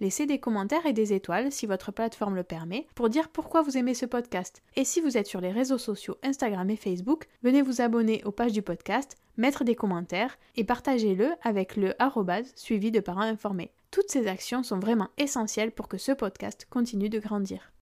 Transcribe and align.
Laissez 0.00 0.26
des 0.26 0.40
commentaires 0.40 0.86
et 0.86 0.92
des 0.92 1.12
étoiles 1.12 1.52
si 1.52 1.66
votre 1.66 1.92
plateforme 1.92 2.34
le 2.34 2.42
permet 2.42 2.88
pour 2.96 3.08
dire 3.08 3.28
pourquoi 3.28 3.62
vous 3.62 3.76
aimez 3.78 3.94
ce 3.94 4.06
podcast. 4.06 4.62
Et 4.74 4.84
si 4.84 5.00
vous 5.00 5.16
êtes 5.16 5.28
sur 5.28 5.40
les 5.40 5.52
réseaux 5.52 5.78
sociaux 5.78 6.16
Instagram 6.24 6.68
et 6.68 6.76
Facebook, 6.76 7.28
venez 7.44 7.62
vous 7.62 7.80
abonner 7.80 8.20
aux 8.24 8.32
pages 8.32 8.52
du 8.52 8.62
podcast, 8.62 9.16
mettre 9.36 9.62
des 9.62 9.76
commentaires 9.76 10.36
et 10.56 10.64
partagez-le 10.64 11.30
avec 11.42 11.76
le 11.76 11.94
arrobase 12.02 12.52
suivi 12.56 12.90
de 12.90 12.98
parents 12.98 13.20
informés. 13.20 13.72
Toutes 13.92 14.10
ces 14.10 14.26
actions 14.26 14.64
sont 14.64 14.80
vraiment 14.80 15.10
essentielles 15.16 15.70
pour 15.70 15.86
que 15.86 15.98
ce 15.98 16.10
podcast 16.10 16.66
continue 16.68 17.08
de 17.08 17.20
grandir. 17.20 17.72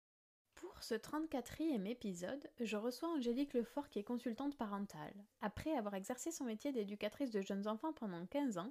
Pour 0.56 0.82
ce 0.82 0.94
34e 0.94 1.86
épisode, 1.86 2.50
je 2.60 2.76
reçois 2.76 3.08
Angélique 3.08 3.54
Lefort 3.54 3.88
qui 3.88 4.00
est 4.00 4.04
consultante 4.04 4.58
parentale. 4.58 5.14
Après 5.40 5.72
avoir 5.72 5.94
exercé 5.94 6.30
son 6.30 6.44
métier 6.44 6.72
d'éducatrice 6.72 7.30
de 7.30 7.40
jeunes 7.40 7.66
enfants 7.66 7.94
pendant 7.94 8.26
15 8.26 8.58
ans, 8.58 8.70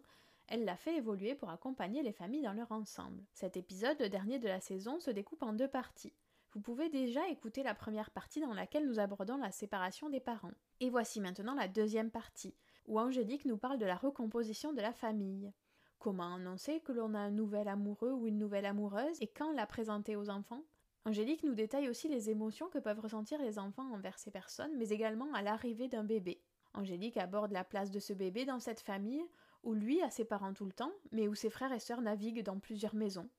elle 0.52 0.66
l'a 0.66 0.76
fait 0.76 0.98
évoluer 0.98 1.34
pour 1.34 1.50
accompagner 1.50 2.04
les 2.04 2.12
familles 2.12 2.42
dans 2.42 2.52
leur 2.52 2.74
ensemble. 2.74 3.24
Cet 3.34 3.56
épisode, 3.56 3.98
le 4.02 4.10
dernier 4.10 4.38
de 4.38 4.50
la 4.50 4.60
saison, 4.60 5.00
se 5.00 5.10
découpe 5.10 5.44
en 5.44 5.54
deux 5.54 5.70
parties. 5.70 6.14
Vous 6.52 6.60
pouvez 6.60 6.90
déjà 6.90 7.26
écouter 7.30 7.64
la 7.64 7.74
première 7.74 8.12
partie 8.12 8.42
dans 8.42 8.54
laquelle 8.54 8.86
nous 8.86 9.00
abordons 9.00 9.38
la 9.38 9.52
séparation 9.52 10.10
des 10.10 10.20
parents. 10.20 10.52
Et 10.82 10.90
voici 10.90 11.22
maintenant 11.22 11.56
la 11.56 11.70
deuxième 11.70 12.12
partie, 12.12 12.54
où 12.86 13.00
Angélique 13.00 13.46
nous 13.46 13.58
parle 13.58 13.78
de 13.78 13.86
la 13.86 13.96
recomposition 13.96 14.74
de 14.74 14.82
la 14.82 14.92
famille. 14.92 15.54
Comment 16.00 16.36
annoncer 16.36 16.82
que 16.82 16.92
l'on 16.92 17.14
a 17.14 17.20
un 17.20 17.32
nouvel 17.32 17.70
amoureux 17.70 18.12
ou 18.12 18.28
une 18.28 18.38
nouvelle 18.38 18.66
amoureuse 18.66 19.22
et 19.22 19.28
quand 19.28 19.54
la 19.54 19.66
présenter 19.66 20.18
aux 20.18 20.30
enfants? 20.30 20.66
Angélique 21.06 21.44
nous 21.44 21.56
détaille 21.56 21.88
aussi 21.88 22.10
les 22.10 22.30
émotions 22.30 22.68
que 22.68 22.80
peuvent 22.80 23.00
ressentir 23.00 23.42
les 23.42 23.58
enfants 23.58 23.90
envers 23.94 24.20
ces 24.20 24.32
personnes, 24.32 24.76
mais 24.78 24.90
également 24.90 25.34
à 25.34 25.44
l'arrivée 25.44 25.88
d'un 25.88 26.04
bébé. 26.04 26.44
Angélique 26.74 27.18
aborde 27.18 27.52
la 27.52 27.64
place 27.64 27.92
de 27.92 28.00
ce 28.00 28.12
bébé 28.12 28.44
dans 28.44 28.60
cette 28.60 28.82
famille, 28.82 29.26
où 29.64 29.74
lui 29.74 30.02
a 30.02 30.10
ses 30.10 30.26
parents 30.26 30.54
tout 30.54 30.66
le 30.66 30.72
temps, 30.72 30.92
mais 31.12 31.28
où 31.28 31.36
ses 31.36 31.50
frères 31.50 31.74
et 31.74 31.80
sœurs 31.80 32.02
naviguent 32.02 32.44
dans 32.44 32.60
plusieurs 32.60 32.96
maisons. 32.96 33.30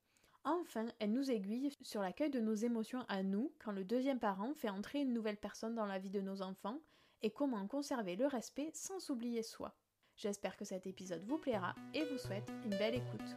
Enfin, 0.45 0.87
elle 0.99 1.13
nous 1.13 1.31
aiguille 1.31 1.73
sur 1.83 2.03
l'accueil 2.03 2.31
de 2.31 2.41
nos 2.41 2.55
émotions 2.55 3.05
à 3.09 3.23
nous 3.23 3.53
quand 3.61 3.73
le 3.73 3.85
deuxième 3.85 4.19
parent 4.19 4.55
fait 4.55 4.71
entrer 4.71 5.01
une 5.01 5.13
nouvelle 5.13 5.37
personne 5.37 5.75
dans 5.75 5.87
la 5.87 5.99
vie 5.99 6.11
de 6.11 6.21
nos 6.21 6.43
enfants 6.43 6.81
et 7.23 7.31
comment 7.31 7.67
conserver 7.69 8.17
le 8.17 8.27
respect 8.27 8.71
sans 8.75 8.99
s'oublier 8.99 9.43
soi. 9.43 9.75
J'espère 10.17 10.57
que 10.57 10.65
cet 10.65 10.87
épisode 10.87 11.25
vous 11.25 11.39
plaira 11.39 11.75
et 11.95 12.05
vous 12.05 12.19
souhaite 12.19 12.51
une 12.65 12.77
belle 12.77 12.97
écoute. 12.97 13.37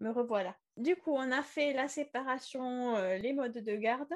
Me 0.00 0.10
revoilà. 0.10 0.56
Du 0.76 0.96
coup, 0.96 1.12
on 1.12 1.30
a 1.30 1.42
fait 1.42 1.72
la 1.72 1.88
séparation, 1.88 2.96
euh, 2.96 3.16
les 3.16 3.32
modes 3.32 3.58
de 3.58 3.76
garde 3.76 4.12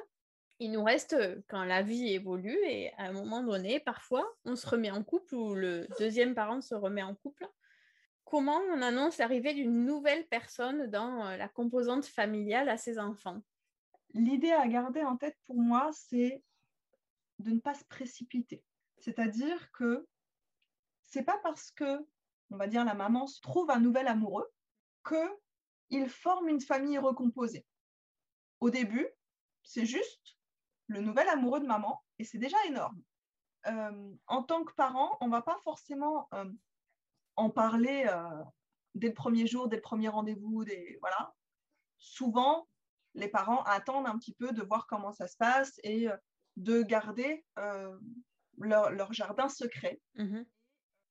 il 0.61 0.73
nous 0.73 0.85
reste 0.85 1.17
quand 1.49 1.65
la 1.65 1.83
vie 1.83 2.13
évolue 2.13 2.59
et 2.67 2.93
à 2.99 3.05
un 3.05 3.13
moment 3.13 3.43
donné, 3.43 3.81
parfois, 3.81 4.31
on 4.45 4.57
se 4.57 4.69
remet 4.69 4.91
en 4.91 5.03
couple 5.03 5.35
ou 5.35 5.55
le 5.55 5.89
deuxième 5.99 6.35
parent 6.35 6.61
se 6.61 6.75
remet 6.75 7.03
en 7.03 7.15
couple. 7.15 7.49
Comment 8.25 8.59
on 8.69 8.83
annonce 8.83 9.17
l'arrivée 9.17 9.55
d'une 9.55 9.87
nouvelle 9.87 10.29
personne 10.29 10.87
dans 10.89 11.35
la 11.37 11.49
composante 11.49 12.05
familiale 12.05 12.69
à 12.69 12.77
ses 12.77 12.99
enfants? 12.99 13.43
L'idée 14.13 14.53
à 14.53 14.69
garder 14.69 15.03
en 15.03 15.17
tête 15.17 15.39
pour 15.47 15.57
moi, 15.57 15.89
c'est 15.95 16.43
de 17.39 17.53
ne 17.53 17.61
pas 17.61 17.75
se 17.75 17.85
précipiter. 17.85 18.63
C'est-à-dire 18.99 19.73
que 19.73 20.07
c'est 21.05 21.25
pas 21.25 21.39
parce 21.43 21.71
que, 21.71 22.07
on 22.51 22.59
va 22.59 22.67
dire, 22.67 22.85
la 22.85 22.95
maman 22.95 23.27
se 23.27 23.41
trouve 23.41 23.71
un 23.71 23.81
nouvel 23.81 24.07
amoureux 24.09 24.49
que 25.05 25.39
il 25.89 26.07
forme 26.07 26.49
une 26.49 26.61
famille 26.61 26.99
recomposée. 26.99 27.65
Au 28.61 28.69
début, 28.69 29.09
c'est 29.63 29.87
juste 29.87 30.40
le 30.91 31.01
nouvel 31.01 31.29
amoureux 31.29 31.61
de 31.61 31.67
maman, 31.67 32.03
et 32.19 32.25
c'est 32.25 32.39
déjà 32.39 32.57
énorme. 32.67 33.01
Euh, 33.67 34.13
en 34.27 34.43
tant 34.43 34.65
que 34.65 34.75
parent, 34.75 35.17
on 35.21 35.27
ne 35.27 35.31
va 35.31 35.43
pas 35.43 35.59
forcément 35.63 36.29
euh, 36.35 36.51
en 37.37 37.49
parler 37.49 38.07
euh, 38.09 38.43
dès 38.95 39.09
le 39.09 39.15
premier 39.15 39.47
jour, 39.47 39.69
dès 39.69 39.77
le 39.77 39.83
premier 39.83 40.09
rendez-vous. 40.09 40.65
Des, 40.65 40.99
voilà. 41.01 41.33
Souvent, 41.99 42.69
les 43.15 43.29
parents 43.29 43.63
attendent 43.63 44.09
un 44.09 44.19
petit 44.19 44.35
peu 44.35 44.53
de 44.53 44.63
voir 44.63 44.87
comment 44.89 45.13
ça 45.13 45.29
se 45.29 45.37
passe 45.37 45.79
et 45.85 46.09
de 46.57 46.83
garder 46.83 47.45
leur, 48.59 49.13
jardin 49.13 49.49
secret. 49.49 50.01
Mmh 50.15 50.43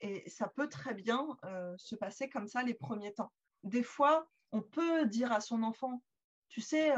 et 0.02 0.30
ça 0.30 0.48
peut 0.48 0.70
très 0.70 0.94
bien 0.94 1.28
se 1.76 1.94
passer 1.94 2.30
comme 2.30 2.48
ça 2.48 2.64
les 2.64 2.74
premiers 2.74 3.14
temps. 3.14 3.34
Des 3.64 3.84
fois, 3.84 4.30
on 4.54 4.62
peut 4.62 5.06
dire 5.06 5.34
à 5.34 5.42
son 5.42 5.62
enfant, 5.62 6.02
tu 6.48 6.62
sais, 6.62 6.94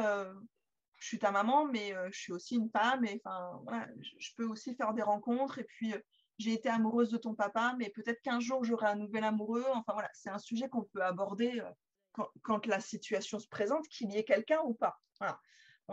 je 1.02 1.08
suis 1.08 1.20
ta 1.20 1.32
maman, 1.32 1.66
mais 1.66 1.94
euh, 1.96 2.08
je 2.12 2.20
suis 2.20 2.32
aussi 2.32 2.56
une 2.56 2.70
femme. 2.70 3.04
Et 3.06 3.20
enfin, 3.24 3.60
voilà, 3.64 3.88
je, 4.20 4.30
peux 4.38 4.46
aussi 4.46 4.76
faire 4.76 4.94
des 4.94 5.02
rencontres. 5.02 5.58
Et 5.58 5.64
puis, 5.64 5.94
euh, 5.94 6.00
j'ai 6.38 6.54
été 6.54 6.70
amoureuse 6.70 7.10
de 7.10 7.18
ton 7.18 7.34
papa, 7.34 7.76
mais 7.78 7.90
peut-être 7.90 8.22
qu'un 8.22 8.40
jour 8.40 8.64
j'aurai 8.64 8.88
un 8.88 8.96
nouvel 8.96 9.24
amoureux. 9.24 9.66
Enfin 9.74 9.94
voilà, 9.94 10.10
c'est 10.14 10.30
un 10.30 10.38
sujet 10.38 10.70
qu'on 10.70 10.84
peut 10.84 11.04
aborder 11.04 11.60
euh, 11.60 12.24
quand, 12.44 12.68
la 12.68 12.80
situation 12.80 13.40
se 13.40 13.48
présente, 13.48 13.88
qu'il 13.88 14.12
y 14.12 14.18
ait 14.18 14.24
quelqu'un 14.24 14.62
ou 14.64 14.76
pas. 14.76 15.02
Voilà. 15.20 15.40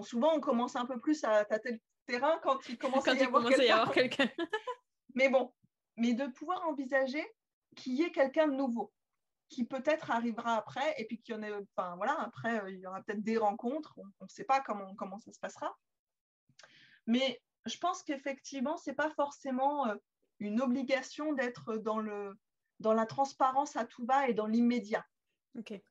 souvent, 0.02 0.34
on 0.34 0.40
commence 0.40 0.76
un 0.76 0.84
peu 0.84 1.00
plus 1.00 1.24
à 1.24 1.44
tâter 1.46 1.72
le 1.72 1.80
terrain 2.06 2.38
quand 2.42 2.68
il 2.68 2.76
commence 2.76 3.08
à 3.08 3.14
y 3.14 3.22
avoir 3.70 3.92
quelqu'un. 3.92 4.28
mais 5.14 5.30
bon, 5.30 5.54
mais 5.96 6.12
de 6.12 6.26
pouvoir 6.26 6.66
envisager 6.68 7.26
qu'il 7.76 7.94
y 7.94 8.02
ait 8.02 8.12
quelqu'un 8.12 8.46
de 8.46 8.54
nouveau 8.54 8.92
qui 9.48 9.64
peut-être 9.64 10.10
arrivera 10.10 10.56
après, 10.56 10.94
et 10.98 11.06
puis 11.06 11.20
qu'il 11.20 11.34
y 11.34 11.38
en 11.38 11.42
ait, 11.42 11.52
enfin 11.76 11.96
voilà, 11.96 12.20
après, 12.20 12.60
euh, 12.60 12.70
il 12.70 12.78
y 12.80 12.86
aura 12.86 13.02
peut-être 13.02 13.22
des 13.22 13.38
rencontres, 13.38 13.94
on 13.96 14.24
ne 14.24 14.28
sait 14.28 14.44
pas 14.44 14.60
comment, 14.60 14.94
comment 14.94 15.18
ça 15.18 15.32
se 15.32 15.38
passera. 15.38 15.76
Mais 17.06 17.40
je 17.66 17.78
pense 17.78 18.02
qu'effectivement, 18.02 18.76
ce 18.76 18.90
n'est 18.90 18.96
pas 18.96 19.10
forcément 19.10 19.88
euh, 19.88 19.94
une 20.38 20.60
obligation 20.60 21.32
d'être 21.32 21.76
dans, 21.76 21.98
le, 21.98 22.38
dans 22.80 22.92
la 22.92 23.06
transparence 23.06 23.76
à 23.76 23.84
tout 23.84 24.04
bas 24.04 24.28
et 24.28 24.34
dans 24.34 24.46
l'immédiat. 24.46 25.04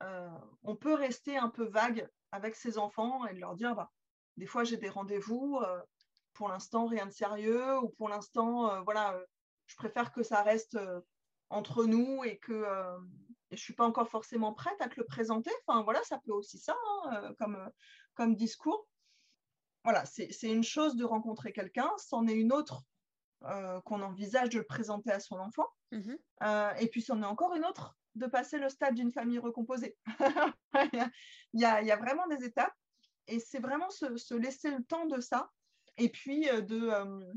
Euh, 0.04 0.30
on 0.64 0.76
peut 0.76 0.94
rester 0.94 1.38
un 1.38 1.50
peu 1.50 1.66
vague 1.66 2.10
avec 2.32 2.56
ses 2.56 2.78
enfants 2.78 3.26
et 3.26 3.34
leur 3.34 3.56
dire 3.56 3.76
bah, 3.76 3.92
des 4.38 4.46
fois 4.46 4.64
j'ai 4.64 4.78
des 4.78 4.90
rendez-vous, 4.90 5.60
euh, 5.64 5.82
pour 6.34 6.50
l'instant 6.50 6.86
rien 6.86 7.06
de 7.06 7.12
sérieux, 7.12 7.78
ou 7.80 7.90
pour 7.90 8.10
l'instant, 8.10 8.72
euh, 8.72 8.82
voilà, 8.82 9.20
je 9.66 9.76
préfère 9.76 10.12
que 10.12 10.24
ça 10.24 10.44
reste 10.44 10.78
entre 11.50 11.86
nous 11.86 12.24
et 12.24 12.38
que 12.38 12.66
je 13.52 13.56
ne 13.56 13.60
suis 13.60 13.74
pas 13.74 13.86
encore 13.86 14.10
forcément 14.10 14.54
prête 14.54 14.80
à 14.82 14.90
te 14.90 15.00
le 15.00 15.06
présenter. 15.06 15.52
Enfin 15.66 15.84
voilà, 15.84 16.04
ça 16.04 16.20
peut 16.26 16.34
aussi 16.34 16.58
ça 16.58 16.76
hein, 17.06 17.34
comme, 17.40 17.58
comme 18.16 18.36
discours. 18.36 18.88
Voilà, 19.84 20.04
c'est 20.06 20.30
une 20.44 20.64
chose 20.64 20.98
de 20.98 21.06
rencontrer 21.06 21.54
quelqu'un, 21.54 21.90
c'en 21.98 22.28
est 22.28 22.36
une 22.36 22.52
autre 22.52 22.84
qu'on 23.86 24.02
envisage 24.02 24.50
de 24.50 24.58
le 24.58 24.66
présenter 24.66 25.12
à 25.12 25.20
son 25.20 25.38
enfant. 25.38 25.68
Mmh 25.92 26.16
et 26.80 26.88
puis 26.88 27.02
c'en 27.02 27.22
est 27.22 27.26
encore 27.26 27.56
une 27.56 27.66
autre 27.66 27.96
de 28.18 28.28
passer 28.28 28.58
le 28.58 28.70
stade 28.70 28.96
d'une 28.96 29.12
famille 29.12 29.40
recomposée. 29.40 29.96
il, 30.74 31.10
y 31.54 31.66
a, 31.66 31.96
vraiment 31.96 32.28
des 32.28 32.44
étapes 32.44 32.74
et 33.28 33.40
c'est 33.40 33.60
vraiment 33.60 33.90
se, 33.90 34.34
laisser 34.34 34.72
le 34.72 34.84
temps 34.84 35.06
de 35.06 35.20
ça. 35.22 35.50
Et 35.98 36.10
puis, 36.10 36.50
euh, 36.50 36.62
de, 36.62 36.90
euh, 36.90 37.34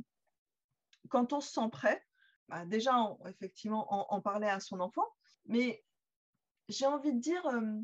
quand 1.08 1.32
on 1.32 1.40
se 1.40 1.52
sent 1.52 1.68
prêt, 1.70 2.04
bah, 2.48 2.64
déjà, 2.64 2.94
effectivement, 3.26 4.12
en, 4.12 4.20
parler 4.20 4.48
à 4.48 4.60
son 4.60 4.80
enfant, 4.80 5.06
mais 5.46 5.82
j'ai 6.70 6.86
envie 6.86 7.12
de 7.12 7.20
dire, 7.20 7.44
euh, 7.46 7.80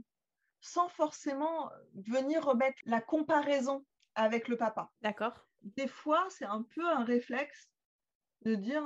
sans 0.61 0.89
forcément 0.89 1.71
venir 1.95 2.45
remettre 2.45 2.79
la 2.85 3.01
comparaison 3.01 3.85
avec 4.15 4.49
le 4.49 4.57
papa. 4.57 4.91
D'accord. 5.03 5.47
Des 5.63 5.89
fois, 5.89 6.27
c'est 6.31 6.47
un 6.47 6.63
peu 6.63 6.89
un 6.89 7.05
réflexe 7.05 7.71
de 8.43 8.55
dire, 8.55 8.85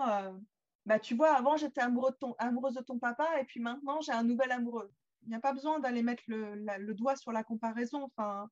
bah, 0.86 0.98
tu 0.98 1.14
vois, 1.14 1.34
avant, 1.34 1.56
j'étais 1.56 1.80
amoureux 1.80 2.16
amoureuse 2.38 2.74
de 2.74 2.82
ton 2.82 2.98
papa 2.98 3.40
et 3.40 3.44
puis 3.44 3.60
maintenant, 3.60 4.00
j'ai 4.00 4.12
un 4.12 4.24
nouvel 4.24 4.50
amoureux. 4.50 4.92
Il 5.22 5.28
n'y 5.28 5.34
a 5.34 5.40
pas 5.40 5.52
besoin 5.52 5.78
d'aller 5.78 6.02
mettre 6.02 6.22
le, 6.26 6.94
doigt 6.94 7.16
sur 7.16 7.32
la 7.32 7.44
comparaison. 7.44 8.04
Enfin, 8.04 8.48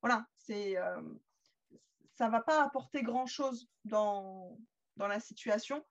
voilà, 0.00 0.26
c'est, 0.38 0.78
euh, 0.78 1.00
ça 2.14 2.26
ne 2.26 2.32
va 2.32 2.40
pas 2.40 2.64
apporter 2.64 3.02
grand-chose 3.02 3.68
dans, 3.84 4.58
dans 4.96 5.08
la 5.08 5.20
situation. 5.20 5.84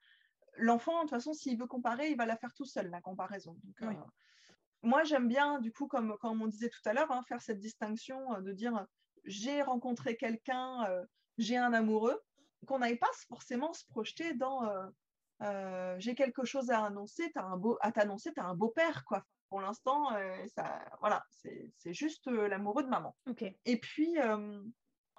L'enfant, 0.58 0.96
de 0.98 1.02
toute 1.02 1.12
façon, 1.12 1.34
s'il 1.34 1.58
veut 1.60 1.68
comparer, 1.68 2.10
il 2.10 2.18
va 2.18 2.26
la 2.26 2.36
faire 2.36 2.54
tout 2.54 2.66
seul, 2.66 2.90
la 2.90 3.02
comparaison. 3.02 3.56
Euh, 3.84 3.94
moi, 4.84 5.04
j'aime 5.04 5.28
bien, 5.28 5.60
du 5.60 5.72
coup, 5.72 5.88
comme, 5.88 6.18
comme 6.20 6.42
on 6.42 6.48
disait 6.48 6.70
tout 6.70 6.82
à 6.86 6.94
l'heure, 6.94 7.12
hein, 7.12 7.24
faire 7.28 7.42
cette 7.42 7.60
distinction 7.60 8.34
euh, 8.36 8.42
de 8.42 8.54
dire 8.54 8.86
j'ai 9.26 9.62
rencontré 9.62 10.16
quelqu'un, 10.16 10.88
j'ai 11.38 11.58
un 11.58 11.74
amoureux, 11.74 12.22
qu'on 12.66 12.80
n'aille 12.80 12.98
pas 12.98 13.10
forcément 13.28 13.74
se 13.74 13.86
projeter 13.88 14.34
dans 14.36 14.62
euh, 15.44 15.96
j'ai 16.00 16.16
quelque 16.16 16.46
chose 16.46 16.72
à 16.72 16.84
annoncer, 16.86 17.32
as 17.36 17.44
un 17.44 17.58
beau, 17.58 17.78
à 17.82 17.92
t'annoncer, 17.92 18.34
tu 18.34 18.40
as 18.40 18.46
un 18.46 18.56
beau-père, 18.56 19.04
quoi. 19.06 19.24
Pour 19.50 19.62
l'instant, 19.62 20.14
euh, 20.14 20.36
ça, 20.56 20.84
voilà, 21.00 21.24
c'est 21.32 21.94
juste 21.94 22.28
euh, 22.28 22.48
l'amoureux 22.48 22.84
de 22.84 22.90
maman. 22.90 23.16
Et 23.66 23.80
puis, 23.80 24.16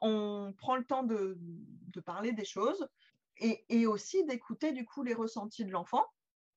on 0.01 0.55
prend 0.57 0.77
le 0.77 0.85
temps 0.85 1.03
de, 1.03 1.37
de 1.39 2.01
parler 2.01 2.33
des 2.33 2.45
choses 2.45 2.87
et, 3.39 3.65
et 3.69 3.87
aussi 3.87 4.25
d'écouter 4.25 4.73
du 4.73 4.85
coup 4.85 5.03
les 5.03 5.15
ressentis 5.15 5.65
de 5.65 5.73
l'enfant, 5.73 6.05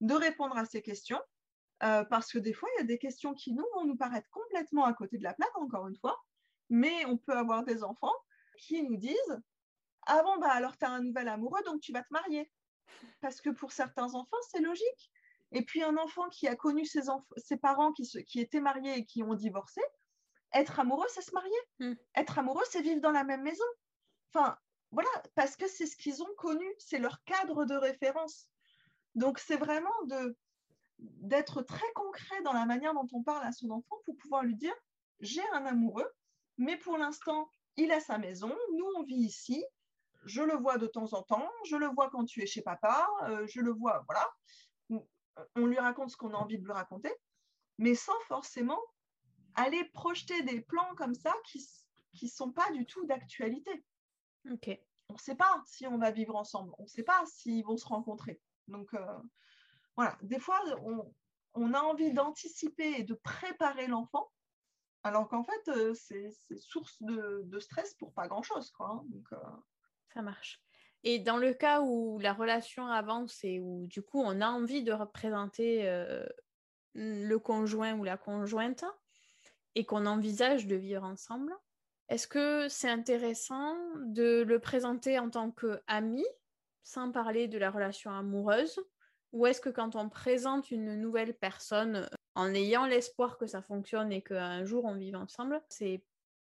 de 0.01 0.13
répondre 0.13 0.57
à 0.57 0.65
ses 0.65 0.81
questions, 0.81 1.21
parce 1.81 2.31
que 2.31 2.37
des 2.37 2.53
fois, 2.53 2.69
il 2.75 2.81
y 2.81 2.83
a 2.83 2.85
des 2.85 2.99
questions 2.99 3.33
qui 3.33 3.53
nous 3.53 3.65
vont 3.75 3.85
nous 3.85 3.97
paraître 3.97 4.29
complètement 4.29 4.85
à 4.85 4.93
côté 4.93 5.17
de 5.17 5.23
la 5.23 5.33
plaque, 5.33 5.57
encore 5.57 5.87
une 5.87 5.97
fois, 5.97 6.23
mais 6.69 7.05
on 7.05 7.17
peut 7.17 7.35
avoir 7.35 7.63
des 7.63 7.83
enfants 7.83 8.13
qui 8.57 8.83
nous 8.83 8.97
disent 8.97 9.41
Ah 10.05 10.21
bon, 10.23 10.37
bah 10.39 10.51
alors 10.51 10.77
tu 10.77 10.85
as 10.85 10.89
un 10.89 11.01
nouvel 11.01 11.27
amoureux, 11.27 11.61
donc 11.65 11.81
tu 11.81 11.91
vas 11.91 12.03
te 12.03 12.11
marier 12.11 12.51
parce 13.21 13.41
que 13.41 13.49
pour 13.49 13.71
certains 13.71 14.13
enfants, 14.13 14.37
c'est 14.49 14.61
logique. 14.61 15.11
Et 15.51 15.63
puis 15.63 15.83
un 15.83 15.97
enfant 15.97 16.29
qui 16.29 16.47
a 16.47 16.55
connu 16.55 16.85
ses, 16.85 17.03
ses 17.37 17.57
parents 17.57 17.91
qui, 17.91 18.07
qui, 18.25 18.39
étaient 18.39 18.61
mariés 18.61 18.99
et 18.99 19.05
qui 19.05 19.21
ont 19.23 19.33
divorcé, 19.33 19.81
être 20.53 20.79
amoureux, 20.79 21.07
c'est 21.09 21.21
se 21.21 21.33
marier. 21.33 21.51
Hmm. 21.79 21.93
Être 22.15 22.39
amoureux, 22.39 22.63
c'est 22.69 22.81
vivre 22.81 23.01
dans 23.01 23.11
la 23.11 23.23
même 23.23 23.41
maison. 23.41 23.65
Enfin, 24.33 24.57
voilà, 24.91 25.09
parce 25.35 25.55
que 25.55 25.67
c'est 25.67 25.85
ce 25.85 25.95
qu'ils 25.95 26.21
ont 26.23 26.33
connu, 26.37 26.65
c'est 26.77 26.99
leur 26.99 27.23
cadre 27.23 27.65
de 27.65 27.75
référence. 27.75 28.47
Donc 29.15 29.39
c'est 29.39 29.57
vraiment 29.57 29.93
de 30.05 30.37
d'être 31.01 31.61
très 31.61 31.91
concret 31.93 32.41
dans 32.43 32.53
la 32.53 32.65
manière 32.65 32.93
dont 32.93 33.07
on 33.11 33.23
parle 33.23 33.45
à 33.45 33.51
son 33.51 33.69
enfant 33.71 33.97
pour 34.05 34.15
pouvoir 34.17 34.43
lui 34.43 34.55
dire 34.55 34.73
j'ai 35.19 35.43
un 35.53 35.65
amoureux, 35.65 36.09
mais 36.57 36.77
pour 36.77 36.97
l'instant, 36.97 37.49
il 37.77 37.91
a 37.91 37.99
sa 37.99 38.17
maison, 38.17 38.55
nous 38.75 38.87
on 38.97 39.03
vit 39.03 39.15
ici, 39.15 39.63
je 40.25 40.41
le 40.41 40.55
vois 40.55 40.77
de 40.77 40.87
temps 40.87 41.13
en 41.13 41.23
temps, 41.23 41.49
je 41.65 41.75
le 41.75 41.87
vois 41.87 42.09
quand 42.09 42.25
tu 42.25 42.41
es 42.41 42.45
chez 42.45 42.61
papa, 42.61 43.07
euh, 43.23 43.45
je 43.47 43.61
le 43.61 43.71
vois, 43.71 44.03
voilà. 44.07 44.29
On 45.55 45.65
lui 45.65 45.79
raconte 45.79 46.11
ce 46.11 46.17
qu'on 46.17 46.33
a 46.33 46.37
envie 46.37 46.59
de 46.59 46.63
lui 46.63 46.73
raconter, 46.73 47.11
mais 47.77 47.95
sans 47.95 48.19
forcément 48.27 48.79
aller 49.55 49.83
projeter 49.93 50.43
des 50.43 50.61
plans 50.61 50.93
comme 50.97 51.15
ça 51.15 51.33
qui 51.45 51.65
ne 52.21 52.27
sont 52.27 52.51
pas 52.51 52.69
du 52.71 52.85
tout 52.85 53.05
d'actualité. 53.05 53.83
Ok. 54.51 54.69
On 55.09 55.13
ne 55.13 55.19
sait 55.19 55.35
pas 55.35 55.61
si 55.65 55.87
on 55.87 55.97
va 55.97 56.11
vivre 56.11 56.35
ensemble, 56.35 56.73
on 56.77 56.83
ne 56.83 56.87
sait 56.87 57.03
pas 57.03 57.21
s'ils 57.25 57.65
vont 57.65 57.77
se 57.77 57.85
rencontrer. 57.85 58.39
Donc 58.67 58.93
euh, 58.93 59.17
voilà, 60.01 60.17
des 60.23 60.39
fois, 60.39 60.59
on, 61.53 61.73
a 61.73 61.79
envie 61.79 62.11
d'anticiper 62.11 62.99
et 62.99 63.03
de 63.03 63.13
préparer 63.13 63.85
l'enfant, 63.85 64.31
alors 65.03 65.27
qu'en 65.29 65.43
fait, 65.43 65.67
euh, 65.67 65.93
c'est 65.93 66.31
source 66.57 66.97
de, 67.01 67.59
stress 67.59 67.93
pour 67.95 68.11
pas 68.13 68.27
grand-chose. 68.27 68.73
Hein. 68.79 69.03
Donc, 69.09 69.27
ça 70.11 70.23
marche. 70.23 70.59
Et 71.03 71.19
dans 71.19 71.37
le 71.37 71.53
cas 71.53 71.81
où 71.81 72.17
la 72.17 72.33
relation 72.33 72.87
avance 72.87 73.43
et 73.43 73.59
où 73.59 73.85
du 73.87 74.01
coup 74.01 74.21
on 74.21 74.41
a 74.41 74.47
envie 74.47 74.83
de 74.83 74.91
représenter 74.91 75.87
euh, 75.87 76.25
le 76.93 77.37
conjoint 77.37 77.93
ou 77.93 78.03
la 78.03 78.17
conjointe 78.17 78.85
et 79.75 79.85
qu'on 79.85 80.05
envisage 80.05 80.67
de 80.67 80.75
vivre 80.75 81.03
ensemble, 81.03 81.55
est-ce 82.09 82.27
que 82.27 82.67
c'est 82.69 82.89
intéressant 82.89 83.77
de 84.05 84.43
le 84.43 84.59
présenter 84.59 85.17
en 85.17 85.29
tant 85.29 85.51
qu'ami 85.51 86.25
sans 86.83 87.11
parler 87.11 87.47
de 87.47 87.57
la 87.57 87.69
relation 87.71 88.11
amoureuse 88.11 88.79
ou 89.31 89.45
est-ce 89.45 89.61
que 89.61 89.69
quand 89.69 89.95
on 89.95 90.09
présente 90.09 90.71
une 90.71 90.95
nouvelle 90.95 91.33
personne 91.33 92.09
en 92.35 92.53
ayant 92.53 92.85
l'espoir 92.85 93.37
que 93.37 93.47
ça 93.47 93.61
fonctionne 93.61 94.11
et 94.11 94.21
qu'un 94.21 94.65
jour 94.65 94.85
on 94.85 94.95
vive 94.95 95.15
ensemble, 95.15 95.61
c'est 95.69 96.03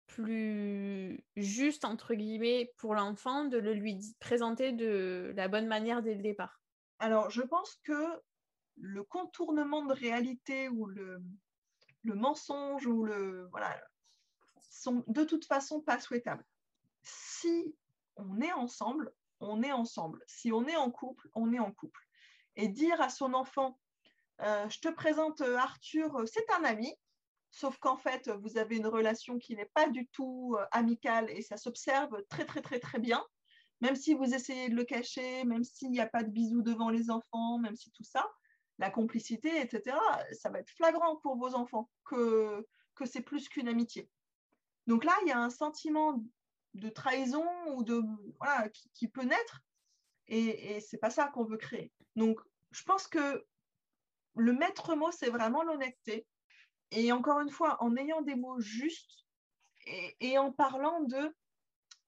plus 0.06 1.24
juste, 1.36 1.84
entre 1.84 2.14
guillemets, 2.14 2.72
pour 2.76 2.94
l'enfant 2.94 3.44
de 3.44 3.58
le 3.58 3.72
lui 3.72 3.98
présenter 4.20 4.72
de 4.72 5.32
la 5.36 5.48
bonne 5.48 5.66
manière 5.66 6.02
dès 6.02 6.14
le 6.14 6.22
départ? 6.22 6.60
Alors, 6.98 7.30
je 7.30 7.42
pense 7.42 7.80
que 7.84 8.22
le 8.76 9.02
contournement 9.02 9.84
de 9.84 9.94
réalité 9.94 10.68
ou 10.68 10.86
le, 10.86 11.22
le 12.02 12.14
mensonge 12.14 12.86
ou 12.86 13.04
le... 13.04 13.48
Voilà, 13.50 13.80
sont 14.70 15.04
de 15.06 15.24
toute 15.24 15.46
façon 15.46 15.80
pas 15.80 16.00
souhaitables. 16.00 16.44
Si 17.02 17.74
on 18.16 18.40
est 18.40 18.52
ensemble, 18.52 19.12
on 19.40 19.62
est 19.62 19.72
ensemble. 19.72 20.22
Si 20.26 20.52
on 20.52 20.66
est 20.66 20.76
en 20.76 20.90
couple, 20.90 21.28
on 21.34 21.52
est 21.52 21.58
en 21.58 21.72
couple. 21.72 22.03
Et 22.56 22.68
dire 22.68 23.00
à 23.00 23.08
son 23.08 23.34
enfant, 23.34 23.78
euh, 24.42 24.68
je 24.68 24.80
te 24.80 24.88
présente 24.88 25.40
Arthur, 25.40 26.22
c'est 26.26 26.50
un 26.52 26.64
ami, 26.64 26.94
sauf 27.50 27.78
qu'en 27.78 27.96
fait, 27.96 28.28
vous 28.42 28.58
avez 28.58 28.76
une 28.76 28.86
relation 28.86 29.38
qui 29.38 29.54
n'est 29.54 29.70
pas 29.74 29.88
du 29.88 30.06
tout 30.08 30.56
euh, 30.58 30.64
amicale 30.72 31.30
et 31.30 31.42
ça 31.42 31.56
s'observe 31.56 32.22
très, 32.28 32.44
très, 32.44 32.60
très, 32.62 32.80
très 32.80 32.98
bien. 32.98 33.24
Même 33.80 33.96
si 33.96 34.14
vous 34.14 34.34
essayez 34.34 34.68
de 34.68 34.74
le 34.74 34.84
cacher, 34.84 35.44
même 35.44 35.64
s'il 35.64 35.90
n'y 35.90 36.00
a 36.00 36.06
pas 36.06 36.22
de 36.22 36.30
bisous 36.30 36.62
devant 36.62 36.90
les 36.90 37.10
enfants, 37.10 37.58
même 37.58 37.76
si 37.76 37.90
tout 37.90 38.04
ça, 38.04 38.26
la 38.78 38.90
complicité, 38.90 39.60
etc., 39.60 39.96
ça 40.32 40.50
va 40.50 40.60
être 40.60 40.70
flagrant 40.70 41.16
pour 41.16 41.36
vos 41.36 41.54
enfants 41.54 41.90
que, 42.04 42.66
que 42.94 43.04
c'est 43.04 43.20
plus 43.20 43.48
qu'une 43.48 43.68
amitié. 43.68 44.08
Donc 44.86 45.04
là, 45.04 45.12
il 45.22 45.28
y 45.28 45.32
a 45.32 45.38
un 45.38 45.50
sentiment 45.50 46.22
de 46.74 46.88
trahison 46.88 47.46
ou 47.68 47.84
de 47.84 48.02
qui, 48.94 49.08
peut 49.08 49.22
naître 49.22 49.62
et, 50.28 50.76
et 50.76 50.80
c'est 50.80 50.98
pas 50.98 51.10
ça 51.10 51.28
qu'on 51.28 51.44
veut 51.44 51.56
créer. 51.56 51.92
Donc, 52.16 52.40
je 52.70 52.82
pense 52.82 53.06
que 53.06 53.44
le 54.36 54.52
maître 54.52 54.94
mot, 54.94 55.10
c'est 55.12 55.30
vraiment 55.30 55.62
l'honnêteté 55.62 56.26
et 56.90 57.10
encore 57.12 57.40
une 57.40 57.50
fois, 57.50 57.82
en 57.82 57.96
ayant 57.96 58.22
des 58.22 58.36
mots 58.36 58.60
justes 58.60 59.26
et, 60.20 60.38
en 60.38 60.52
parlant 60.52 61.02
de 61.02 61.34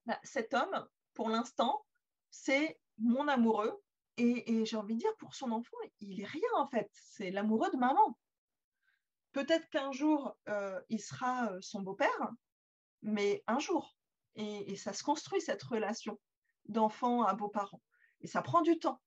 bah, 0.06 0.18
cet 0.22 0.54
homme, 0.54 0.86
pour 1.12 1.28
l'instant, 1.28 1.84
c'est 2.30 2.78
mon 2.98 3.28
amoureux. 3.28 3.82
Et, 4.16 4.64
j'ai 4.64 4.76
envie 4.76 4.94
de 4.94 5.00
dire, 5.00 5.16
pour 5.18 5.34
son 5.34 5.50
enfant, 5.50 5.76
il 6.00 6.20
est 6.20 6.26
rien 6.26 6.48
en 6.54 6.66
fait. 6.68 6.88
C'est 6.92 7.30
l'amoureux 7.30 7.70
de 7.70 7.76
maman. 7.76 8.18
Peut-être 9.32 9.68
qu'un 9.68 9.92
jour, 9.92 10.34
euh, 10.48 10.80
il 10.88 11.00
sera 11.00 11.50
euh, 11.50 11.58
son 11.60 11.82
beau-père, 11.82 12.30
mais 13.02 13.42
un 13.46 13.58
jour. 13.58 13.94
Et, 14.36 14.76
ça 14.76 14.92
se 14.92 15.02
construit, 15.02 15.40
cette 15.40 15.62
relation 15.64 16.18
d'enfant 16.66 17.24
à 17.24 17.34
beau-parent. 17.34 17.82
Et 18.26 18.28
ça 18.28 18.42
prend 18.42 18.60
du 18.60 18.76
temps. 18.80 19.00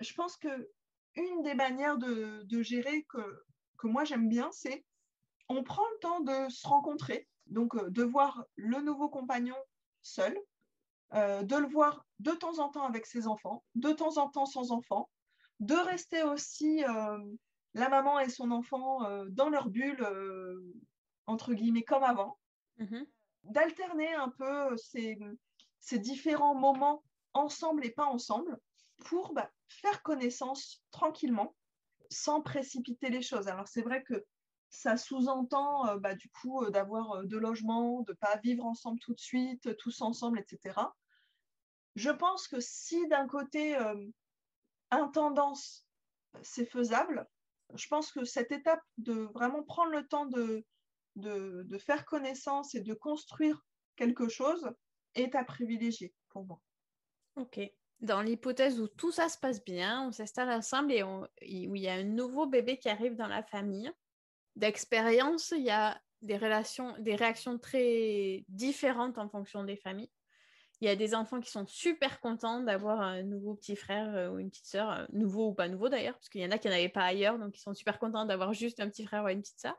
Je 0.00 0.14
pense 0.14 0.38
que 0.38 0.70
une 1.16 1.42
des 1.42 1.52
manières 1.52 1.98
de, 1.98 2.62
gérer 2.62 3.04
que, 3.10 3.44
que 3.76 3.86
moi 3.86 4.04
j'aime 4.04 4.30
bien, 4.30 4.48
c'est 4.52 4.86
on 5.50 5.62
prend 5.62 5.82
le 5.92 5.98
temps 5.98 6.20
de 6.20 6.48
se 6.48 6.66
rencontrer, 6.66 7.28
donc 7.44 7.74
euh, 7.74 7.90
de 7.90 8.02
voir 8.02 8.42
le 8.56 8.80
nouveau 8.80 9.10
compagnon 9.10 9.54
seul, 10.00 10.34
euh, 11.12 11.42
de 11.42 11.56
le 11.56 11.66
voir 11.66 12.06
de 12.20 12.30
temps 12.30 12.58
en 12.58 12.70
temps 12.70 12.86
avec 12.86 13.04
ses 13.04 13.26
enfants, 13.26 13.62
de 13.74 13.92
temps 13.92 14.16
en 14.16 14.30
temps 14.30 14.46
sans 14.46 14.72
enfants, 14.72 15.10
de 15.60 15.74
rester 15.74 16.22
aussi 16.22 16.82
la 17.74 17.88
maman 17.90 18.18
et 18.18 18.30
son 18.30 18.50
enfant 18.50 19.00
dans 19.28 19.50
leur 19.50 19.68
bulle, 19.68 20.08
entre 21.26 21.52
guillemets, 21.52 21.84
comme 21.84 22.02
avant, 22.02 22.38
mmh 22.78 23.02
d'alterner 23.44 24.12
un 24.14 24.30
peu 24.30 24.76
ces, 24.76 25.16
ces, 25.78 25.98
différents 25.98 26.54
moments 26.54 27.02
ensemble 27.34 27.84
et 27.84 27.90
pas 27.90 28.06
ensemble 28.06 28.58
pour 29.06 29.32
bah, 29.32 29.50
faire 29.68 30.02
connaissance 30.02 30.82
tranquillement 30.90 31.54
sans 32.10 32.40
précipiter 32.40 33.10
les 33.10 33.22
choses. 33.22 33.48
Alors 33.48 33.68
c'est 33.68 33.82
vrai 33.82 34.02
que 34.02 34.24
ça 34.70 34.96
sous-entend 34.96 35.88
euh, 35.88 35.98
bah, 35.98 36.14
du 36.14 36.28
coup 36.28 36.62
euh, 36.62 36.70
d'avoir 36.70 37.12
euh, 37.12 37.24
deux 37.24 37.38
logements, 37.38 38.02
de 38.02 38.12
ne 38.12 38.16
pas 38.16 38.36
vivre 38.42 38.64
ensemble 38.64 38.98
tout 39.00 39.14
de 39.14 39.20
suite, 39.20 39.76
tous 39.78 40.00
ensemble, 40.02 40.38
etc. 40.38 40.80
Je 41.94 42.10
pense 42.10 42.48
que 42.48 42.60
si 42.60 43.08
d'un 43.08 43.26
côté, 43.26 43.76
un 44.92 45.08
tendance, 45.08 45.84
c'est 46.42 46.66
faisable, 46.66 47.26
je 47.74 47.88
pense 47.88 48.12
que 48.12 48.24
cette 48.24 48.52
étape 48.52 48.82
de 48.98 49.14
vraiment 49.34 49.64
prendre 49.64 49.90
le 49.90 50.06
temps 50.06 50.26
de 50.26 51.78
faire 51.78 52.04
connaissance 52.04 52.76
et 52.76 52.82
de 52.82 52.94
construire 52.94 53.66
quelque 53.96 54.28
chose 54.28 54.70
est 55.16 55.34
à 55.34 55.42
privilégier 55.42 56.14
pour 56.28 56.46
moi. 56.46 56.60
Dans 58.00 58.22
l'hypothèse 58.22 58.80
où 58.80 58.86
tout 58.86 59.10
ça 59.10 59.28
se 59.28 59.38
passe 59.38 59.64
bien, 59.64 60.06
on 60.06 60.12
s'installe 60.12 60.50
ensemble 60.50 60.92
et 60.92 61.02
où 61.02 61.26
il 61.42 61.82
y 61.82 61.88
a 61.88 61.94
un 61.94 62.04
nouveau 62.04 62.46
bébé 62.46 62.78
qui 62.78 62.88
arrive 62.88 63.16
dans 63.16 63.26
la 63.26 63.42
famille, 63.42 63.90
d'expérience, 64.54 65.52
il 65.56 65.64
y 65.64 65.70
a 65.70 66.00
des, 66.22 66.36
relations, 66.36 66.94
des 66.98 67.16
réactions 67.16 67.58
très 67.58 68.44
différentes 68.48 69.18
en 69.18 69.28
fonction 69.28 69.64
des 69.64 69.76
familles. 69.76 70.10
Il 70.80 70.86
y 70.86 70.90
a 70.90 70.96
des 70.96 71.14
enfants 71.14 71.40
qui 71.40 71.50
sont 71.50 71.66
super 71.66 72.20
contents 72.20 72.60
d'avoir 72.60 73.00
un 73.00 73.22
nouveau 73.22 73.54
petit 73.56 73.74
frère 73.74 74.14
euh, 74.14 74.30
ou 74.30 74.38
une 74.38 74.48
petite 74.48 74.66
sœur, 74.66 74.92
euh, 74.92 75.06
nouveau 75.12 75.48
ou 75.48 75.54
pas 75.54 75.68
nouveau 75.68 75.88
d'ailleurs, 75.88 76.14
parce 76.14 76.28
qu'il 76.28 76.40
y 76.40 76.46
en 76.46 76.52
a 76.52 76.58
qui 76.58 76.68
n'en 76.68 76.74
avaient 76.74 76.88
pas 76.88 77.02
ailleurs, 77.02 77.36
donc 77.36 77.56
ils 77.58 77.60
sont 77.60 77.74
super 77.74 77.98
contents 77.98 78.26
d'avoir 78.26 78.52
juste 78.52 78.78
un 78.78 78.88
petit 78.88 79.04
frère 79.04 79.24
ou 79.24 79.28
une 79.28 79.40
petite 79.40 79.58
sœur. 79.58 79.74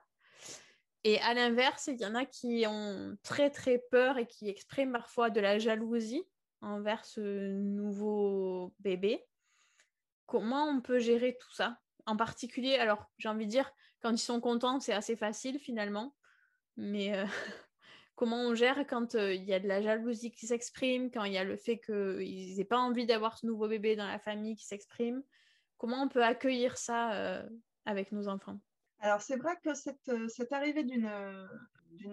Et 1.05 1.21
à 1.21 1.33
l'inverse, 1.33 1.87
il 1.87 2.01
y 2.01 2.05
en 2.05 2.15
a 2.15 2.25
qui 2.25 2.65
ont 2.67 3.15
très 3.23 3.49
très 3.49 3.79
peur 3.91 4.17
et 4.17 4.27
qui 4.27 4.49
expriment 4.49 4.91
parfois 4.91 5.29
de 5.29 5.39
la 5.39 5.57
jalousie 5.57 6.25
envers 6.61 7.05
ce 7.05 7.53
nouveau 7.53 8.73
bébé. 8.79 9.25
Comment 10.25 10.65
on 10.65 10.81
peut 10.81 10.99
gérer 10.99 11.37
tout 11.39 11.51
ça? 11.53 11.79
En 12.05 12.15
particulier, 12.15 12.75
alors 12.75 13.05
j'ai 13.17 13.29
envie 13.29 13.45
de 13.45 13.51
dire, 13.51 13.71
quand 14.01 14.11
ils 14.11 14.17
sont 14.17 14.39
contents, 14.39 14.79
c'est 14.79 14.93
assez 14.93 15.15
facile 15.15 15.59
finalement. 15.59 16.15
Mais 16.77 17.17
euh, 17.17 17.25
comment 18.15 18.37
on 18.37 18.55
gère 18.55 18.85
quand 18.87 19.15
euh, 19.15 19.33
il 19.33 19.43
y 19.43 19.53
a 19.53 19.59
de 19.59 19.67
la 19.67 19.81
jalousie 19.81 20.31
qui 20.31 20.47
s'exprime, 20.47 21.11
quand 21.11 21.23
il 21.23 21.33
y 21.33 21.37
a 21.37 21.43
le 21.43 21.57
fait 21.57 21.79
qu'ils 21.79 22.55
n'aient 22.55 22.65
pas 22.65 22.79
envie 22.79 23.05
d'avoir 23.05 23.37
ce 23.37 23.45
nouveau 23.45 23.67
bébé 23.67 23.95
dans 23.95 24.07
la 24.07 24.19
famille 24.19 24.55
qui 24.55 24.65
s'exprime? 24.65 25.23
Comment 25.77 26.03
on 26.03 26.09
peut 26.09 26.23
accueillir 26.23 26.77
ça 26.77 27.13
euh, 27.13 27.47
avec 27.85 28.11
nos 28.11 28.27
enfants? 28.27 28.59
Alors 28.99 29.21
c'est 29.21 29.37
vrai 29.37 29.57
que 29.63 29.73
cette, 29.73 30.11
cette 30.27 30.51
arrivée 30.51 30.83
d'une 30.83 31.09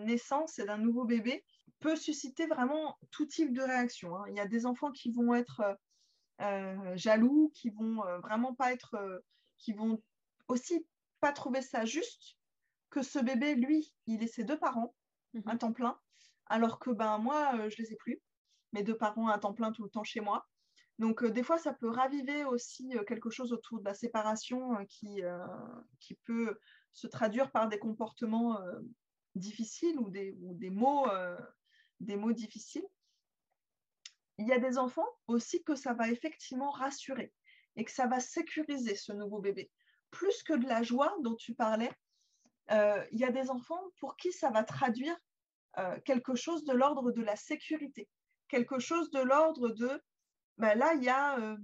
naissance 0.05 0.59
et 0.61 0.65
d'un 0.65 0.79
nouveau 0.79 1.05
bébé 1.05 1.45
peut 1.81 1.97
susciter 1.97 2.47
vraiment 2.47 2.99
tout 3.11 3.27
type 3.27 3.53
de 3.53 3.63
réaction. 3.63 4.17
Hein. 4.17 4.25
Il 4.29 4.37
y 4.37 4.41
a 4.41 4.47
des 4.47 4.67
enfants 4.67 4.93
qui 4.93 5.11
vont 5.11 5.35
être 5.35 5.63
jaloux, 6.95 7.51
qui 7.55 7.71
vont 7.71 8.03
vraiment 8.23 8.55
pas 8.55 8.73
être, 8.73 9.23
qui 9.59 9.73
vont 9.73 10.03
aussi 10.49 10.87
pas 11.21 11.33
trouver 11.33 11.63
ça 11.63 11.85
juste 11.85 12.37
que 12.91 13.03
ce 13.03 13.19
bébé, 13.19 13.55
lui, 13.55 13.93
il 14.07 14.23
ait 14.23 14.29
ses 14.29 14.45
deux 14.45 14.59
parents 14.59 14.95
à 15.47 15.53
mhm. 15.53 15.59
temps 15.59 15.73
plein, 15.73 15.99
alors 16.47 16.79
que 16.79 16.91
ben 16.91 17.19
moi, 17.19 17.53
euh, 17.57 17.69
je 17.69 17.83
les 17.83 17.93
ai 17.93 17.97
plus. 17.97 18.21
Mes 18.73 18.83
deux 18.83 18.97
parents 18.97 19.29
à 19.29 19.39
temps 19.39 19.53
plein 19.53 19.73
tout 19.73 19.85
le 19.85 19.91
temps 19.91 20.05
chez 20.05 20.21
moi. 20.21 20.47
Donc 20.99 21.23
euh, 21.23 21.31
des 21.31 21.43
fois, 21.43 21.59
ça 21.59 21.73
peut 21.73 21.91
raviver 21.91 22.45
aussi 22.45 22.97
euh, 22.97 23.05
quelque 23.05 23.31
chose 23.31 23.53
autour 23.53 23.81
de 23.81 23.85
la 23.85 23.95
séparation 23.95 24.85
qui, 24.87 25.21
qui 26.01 26.15
peut 26.25 26.59
se 26.93 27.07
traduire 27.07 27.51
par 27.51 27.69
des 27.69 27.79
comportements 27.79 28.59
difficiles 29.35 29.99
ou 29.99 30.09
des, 30.09 30.35
ou 30.41 30.55
des 30.55 30.71
mots, 30.71 31.07
des 32.01 32.17
mots 32.17 32.33
difficiles. 32.33 32.87
Il 34.39 34.47
y 34.47 34.53
a 34.53 34.59
des 34.59 34.79
enfants 34.79 35.09
aussi 35.29 35.63
que 35.65 35.75
ça 35.75 35.95
va 35.95 36.11
effectivement 36.11 36.71
rassurer 36.71 37.33
et 37.77 37.85
que 37.85 37.91
ça 37.91 38.07
va 38.07 38.21
sécuriser 38.21 38.95
ce 38.95 39.13
nouveau 39.13 39.41
bébé 39.41 39.71
plus 40.11 40.43
que 40.43 40.55
de 40.55 40.67
la 40.67 40.83
joie 40.83 41.15
dont 41.23 41.35
tu 41.35 41.55
parlais, 41.55 41.91
euh, 42.71 43.05
il 43.13 43.21
y 43.21 43.25
a 43.25 43.31
des 43.31 43.51
enfants 43.51 43.83
pour 44.01 44.17
qui 44.17 44.33
ça 44.33 44.51
va 44.51 44.65
traduire 44.65 45.17
euh, 45.79 45.99
quelque 46.05 46.35
chose 46.35 46.65
de 46.65 46.73
l'ordre 46.73 47.13
de 47.13 47.23
la 47.23 47.37
sécurité, 47.37 48.09
quelque 48.49 48.79
chose 48.79 49.11
de 49.11 49.21
l'ordre 49.21 49.69
de, 49.69 50.03
ben 50.59 50.77
là, 50.77 50.95
il 50.95 51.05
y 51.05 51.09
a 51.09 51.39
euh, 51.39 51.57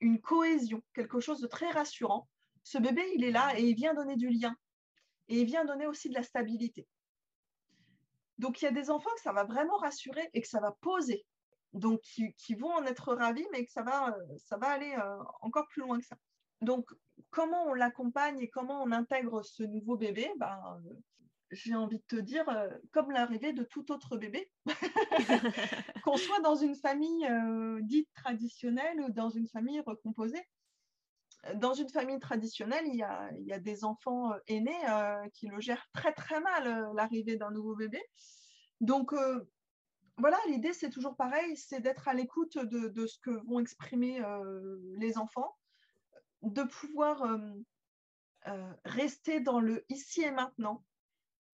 une 0.00 0.20
cohésion, 0.20 0.82
quelque 0.94 1.20
chose 1.20 1.40
de 1.40 1.46
très 1.46 1.70
rassurant. 1.70 2.28
Ce 2.64 2.78
bébé, 2.78 3.02
il 3.14 3.24
est 3.24 3.30
là 3.30 3.58
et 3.58 3.62
il 3.62 3.74
vient 3.74 3.94
donner 3.94 4.16
du 4.16 4.28
lien, 4.28 4.56
et 5.28 5.40
il 5.40 5.46
vient 5.46 5.64
donner 5.64 5.86
aussi 5.86 6.08
de 6.08 6.14
la 6.14 6.22
stabilité. 6.22 6.86
Donc, 8.38 8.60
il 8.60 8.64
y 8.64 8.68
a 8.68 8.72
des 8.72 8.90
enfants 8.90 9.10
que 9.16 9.22
ça 9.22 9.32
va 9.32 9.44
vraiment 9.44 9.76
rassurer 9.76 10.28
et 10.32 10.40
que 10.40 10.48
ça 10.48 10.60
va 10.60 10.72
poser, 10.80 11.24
donc 11.72 12.00
qui, 12.00 12.54
vont 12.54 12.72
en 12.72 12.84
être 12.84 13.14
ravis, 13.14 13.46
mais 13.52 13.64
que 13.64 13.72
ça 13.72 13.82
va, 13.82 14.16
ça 14.38 14.56
va 14.56 14.68
aller 14.68 14.96
encore 15.40 15.68
plus 15.68 15.82
loin 15.82 15.98
que 15.98 16.06
ça. 16.06 16.16
Donc, 16.60 16.88
comment 17.30 17.64
on 17.66 17.74
l'accompagne 17.74 18.40
et 18.40 18.48
comment 18.48 18.82
on 18.82 18.90
intègre 18.90 19.42
ce 19.42 19.62
nouveau 19.62 19.96
bébé 19.96 20.32
ben, 20.38 20.80
J'ai 21.50 21.74
envie 21.74 21.98
de 21.98 22.04
te 22.08 22.16
dire, 22.16 22.48
euh, 22.48 22.68
comme 22.92 23.10
l'arrivée 23.10 23.52
de 23.52 23.64
tout 23.64 23.92
autre 23.92 24.16
bébé, 24.16 24.50
qu'on 26.04 26.16
soit 26.16 26.40
dans 26.40 26.54
une 26.54 26.74
famille 26.74 27.26
euh, 27.26 27.80
dite 27.82 28.08
traditionnelle 28.14 29.00
ou 29.00 29.10
dans 29.10 29.30
une 29.30 29.48
famille 29.48 29.80
recomposée. 29.80 30.42
Dans 31.56 31.74
une 31.74 31.90
famille 31.90 32.18
traditionnelle, 32.20 32.84
il 32.86 32.96
y 32.96 33.02
a, 33.52 33.58
des 33.58 33.84
enfants 33.84 34.32
euh, 34.32 34.38
aînés 34.46 34.72
qui 35.32 35.46
le 35.48 35.60
gèrent 35.60 35.86
très 35.92 36.12
très 36.12 36.40
mal, 36.40 36.88
l'arrivée 36.94 37.36
d'un 37.36 37.50
nouveau 37.50 37.74
bébé. 37.74 38.00
Donc, 38.80 39.14
voilà, 40.16 40.38
l'idée, 40.48 40.72
c'est 40.72 40.90
toujours 40.90 41.16
pareil, 41.16 41.56
c'est 41.56 41.80
d'être 41.80 42.08
à 42.08 42.14
l'écoute 42.14 42.58
de, 42.58 43.06
ce 43.06 43.18
que 43.18 43.30
vont 43.46 43.60
exprimer 43.60 44.22
les 44.96 45.18
enfants, 45.18 45.56
de 46.44 46.62
pouvoir 46.62 47.22
euh, 47.22 47.38
euh, 48.48 48.72
rester 48.84 49.40
dans 49.40 49.60
le 49.60 49.84
ici 49.88 50.22
et 50.22 50.30
maintenant 50.30 50.84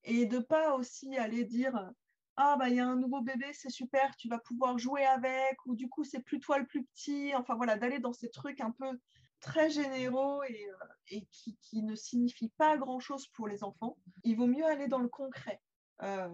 et 0.02 0.26
de 0.26 0.38
pas 0.38 0.75
aussi 0.75 1.16
aller 1.16 1.44
dire 1.44 1.92
ah 2.37 2.56
bah 2.59 2.68
il 2.68 2.76
y 2.76 2.80
a 2.80 2.87
un 2.87 2.97
nouveau 2.97 3.20
bébé 3.20 3.47
c'est 3.52 3.70
super 3.70 4.16
tu 4.16 4.28
vas 4.28 4.38
pouvoir 4.38 4.78
jouer 4.78 5.04
avec 5.04 5.64
ou 5.66 5.76
du 5.76 5.88
coup 5.88 6.04
c'est 6.04 6.23
plus 6.23 6.40
toi 6.40 6.59
le 6.59 6.66
plus 6.66 6.85
petit 6.85 7.32
enfin 7.37 7.54
voilà 7.54 7.76
d'aller 7.76 8.00
dans 8.00 8.12
ces 8.12 8.30
trucs 8.30 8.61
un 8.61 8.73
peu 8.73 8.99
très 9.40 9.70
généraux 9.70 10.42
et, 10.44 10.68
euh, 10.68 11.20
qui, 11.30 11.82
ne 11.82 11.94
signifient 11.94 12.52
pas 12.56 12.76
grand 12.76 13.00
chose 13.00 13.26
pour 13.28 13.49
les 13.49 13.64
enfants 13.64 13.97
il 14.23 14.37
vaut 14.37 14.47
mieux 14.47 14.64
aller 14.64 14.87
dans 14.87 14.99
le 14.99 15.09
concret 15.09 15.61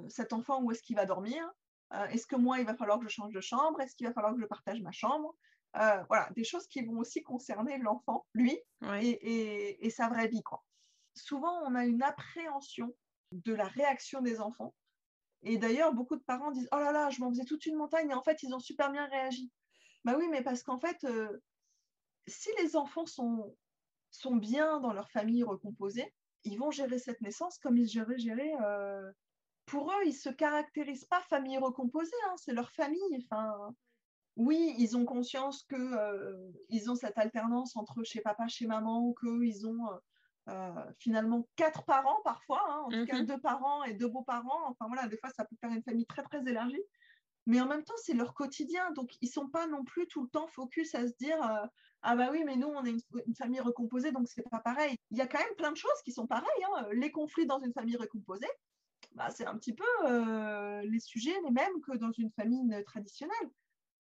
cet 0.09 0.33
enfant 0.33 0.63
où 0.63 0.71
est-ce 0.71 0.81
qu'il 0.81 0.95
va 0.95 1.07
dormir? 1.07 1.45
Est-ce 2.11 2.27
que 2.29 2.37
moi 2.37 2.61
il 2.61 2.67
va 2.67 2.77
falloir 2.77 3.01
que 3.01 3.05
je 3.05 3.09
change 3.09 3.33
de 3.33 3.41
chambre? 3.41 3.81
Est-ce 3.81 3.97
qu'il 3.97 4.07
va 4.07 4.13
falloir 4.13 4.33
que 4.33 4.41
je 4.41 4.47
partage 4.47 4.81
ma 4.81 4.93
chambre? 4.93 5.35
Euh, 5.79 6.03
voilà, 6.09 6.31
des 6.35 6.45
choses 6.45 6.67
qui 6.69 6.83
vont 6.83 6.99
aussi 6.99 7.23
concerner 7.23 7.77
l'enfant, 7.79 8.27
lui, 8.33 8.59
et, 9.01 9.91
sa 9.91 10.09
vraie 10.09 10.29
vie. 10.29 10.43
Quoi. 10.43 10.65
Souvent, 11.15 11.61
on 11.65 11.75
a 11.75 11.85
une 11.85 12.03
appréhension 12.03 12.95
de 13.33 13.53
la 13.53 13.67
réaction 13.67 14.23
des 14.23 14.41
enfants. 14.41 14.75
Et 15.43 15.59
d'ailleurs, 15.59 15.93
beaucoup 15.93 16.17
de 16.17 16.23
parents 16.23 16.51
disent 16.51 16.69
Oh 16.73 16.79
là 16.79 16.93
là, 16.93 17.11
je 17.11 17.21
m'en 17.21 17.31
faisais 17.31 17.45
toute 17.45 17.67
une 17.67 17.77
montagne, 17.77 18.11
et 18.11 18.15
en 18.15 18.23
fait, 18.23 18.43
ils 18.43 18.55
ont 18.55 18.59
super 18.59 18.91
bien 18.91 19.07
réagi. 19.07 19.51
Bah 20.05 20.15
oui, 20.17 20.29
mais 20.31 20.43
parce 20.43 20.63
qu'en 20.63 20.79
fait, 20.79 21.05
euh, 21.05 21.43
si 22.27 22.51
les 22.63 22.77
enfants 22.77 23.07
sont, 23.07 23.57
sont 24.11 24.37
bien 24.37 24.81
dans 24.81 24.93
leur 24.93 25.11
famille 25.11 25.43
recomposée, 25.43 26.13
ils 26.45 26.59
vont 26.59 26.71
gérer 26.71 26.99
cette 26.99 27.21
naissance 27.21 27.59
comme 27.59 27.77
ils 27.77 27.89
géraient, 27.89 28.19
gérer. 28.19 28.53
Euh, 28.63 29.11
pour 29.67 29.91
eux, 29.91 30.05
ils 30.05 30.11
ne 30.11 30.15
se 30.15 30.29
caractérisent 30.29 31.07
pas 31.07 31.21
famille 31.23 31.59
recomposée, 31.59 32.13
hein, 32.29 32.35
c'est 32.37 32.53
leur 32.53 32.71
famille. 32.71 33.01
Enfin, 33.25 33.75
oui, 34.37 34.75
ils 34.79 34.97
ont 34.97 35.05
conscience 35.05 35.65
qu'ils 35.65 35.79
euh, 35.79 36.53
ont 36.89 36.95
cette 36.95 37.19
alternance 37.19 37.77
entre 37.77 38.03
chez 38.05 38.21
papa, 38.21 38.47
chez 38.49 38.67
maman, 38.67 39.13
qu'ils 39.15 39.67
ont 39.67 39.89
euh, 40.49 40.93
finalement 41.01 41.49
quatre 41.57 41.85
parents 41.85 42.21
parfois, 42.23 42.63
hein, 42.69 42.83
en 42.85 42.89
tout 42.89 43.05
cas 43.07 43.21
mmh 43.21 43.27
deux 43.27 43.41
parents 43.41 43.83
et 43.83 43.95
deux 43.95 44.09
beaux-parents. 44.09 44.69
Enfin 44.69 44.87
voilà, 44.87 45.09
des 45.09 45.19
fois, 45.19 45.31
ça 45.31 45.45
peut 45.45 45.57
faire 45.61 45.73
une 45.73 45.83
famille 45.83 46.07
très, 46.07 46.23
très 46.23 46.47
élargie. 46.47 46.83
Mais 47.47 47.61
en 47.61 47.67
même 47.67 47.85
temps, 47.85 47.95
c'est 47.97 48.15
leur 48.15 48.35
quotidien. 48.35 48.91
Donc, 48.93 49.17
ils 49.21 49.27
ne 49.27 49.33
sont 49.33 49.49
pas 49.49 49.67
non 49.69 49.85
plus 49.85 50.07
tout 50.09 50.23
le 50.23 50.29
temps 50.29 50.49
focus 50.49 50.95
à 50.95 51.07
se 51.07 51.13
dire 51.19 51.39
Ah, 52.03 52.17
bah 52.17 52.29
oui, 52.33 52.43
mais 52.45 52.57
nous, 52.57 52.67
on 52.67 52.85
est 52.85 52.91
une, 52.91 53.35
famille 53.35 53.61
recomposée, 53.61 54.13
donc 54.13 54.29
c'est 54.29 54.43
pas 54.51 54.61
pareil. 54.61 54.97
Il 55.11 55.19
y 55.19 55.21
a 55.21 55.27
quand 55.27 55.39
même 55.39 55.55
plein 55.57 55.71
de 55.71 55.77
choses 55.77 56.03
qui 56.05 56.13
sont 56.13 56.27
pareilles. 56.27 56.65
Hein. 56.75 56.89
Les 56.93 57.13
conflits 57.13 57.47
dans 57.47 57.61
une 57.61 57.73
famille 57.73 57.97
recomposée, 57.97 58.51
bah, 59.15 59.31
c'est 59.31 59.47
un 59.47 59.57
petit 59.57 59.75
peu 59.75 59.85
les 60.83 61.01
sujets 61.01 61.37
les 61.45 61.51
mêmes 61.51 61.81
que 61.83 61.97
dans 61.97 62.13
une 62.13 62.31
famille 62.33 62.85
traditionnelle. 62.85 63.51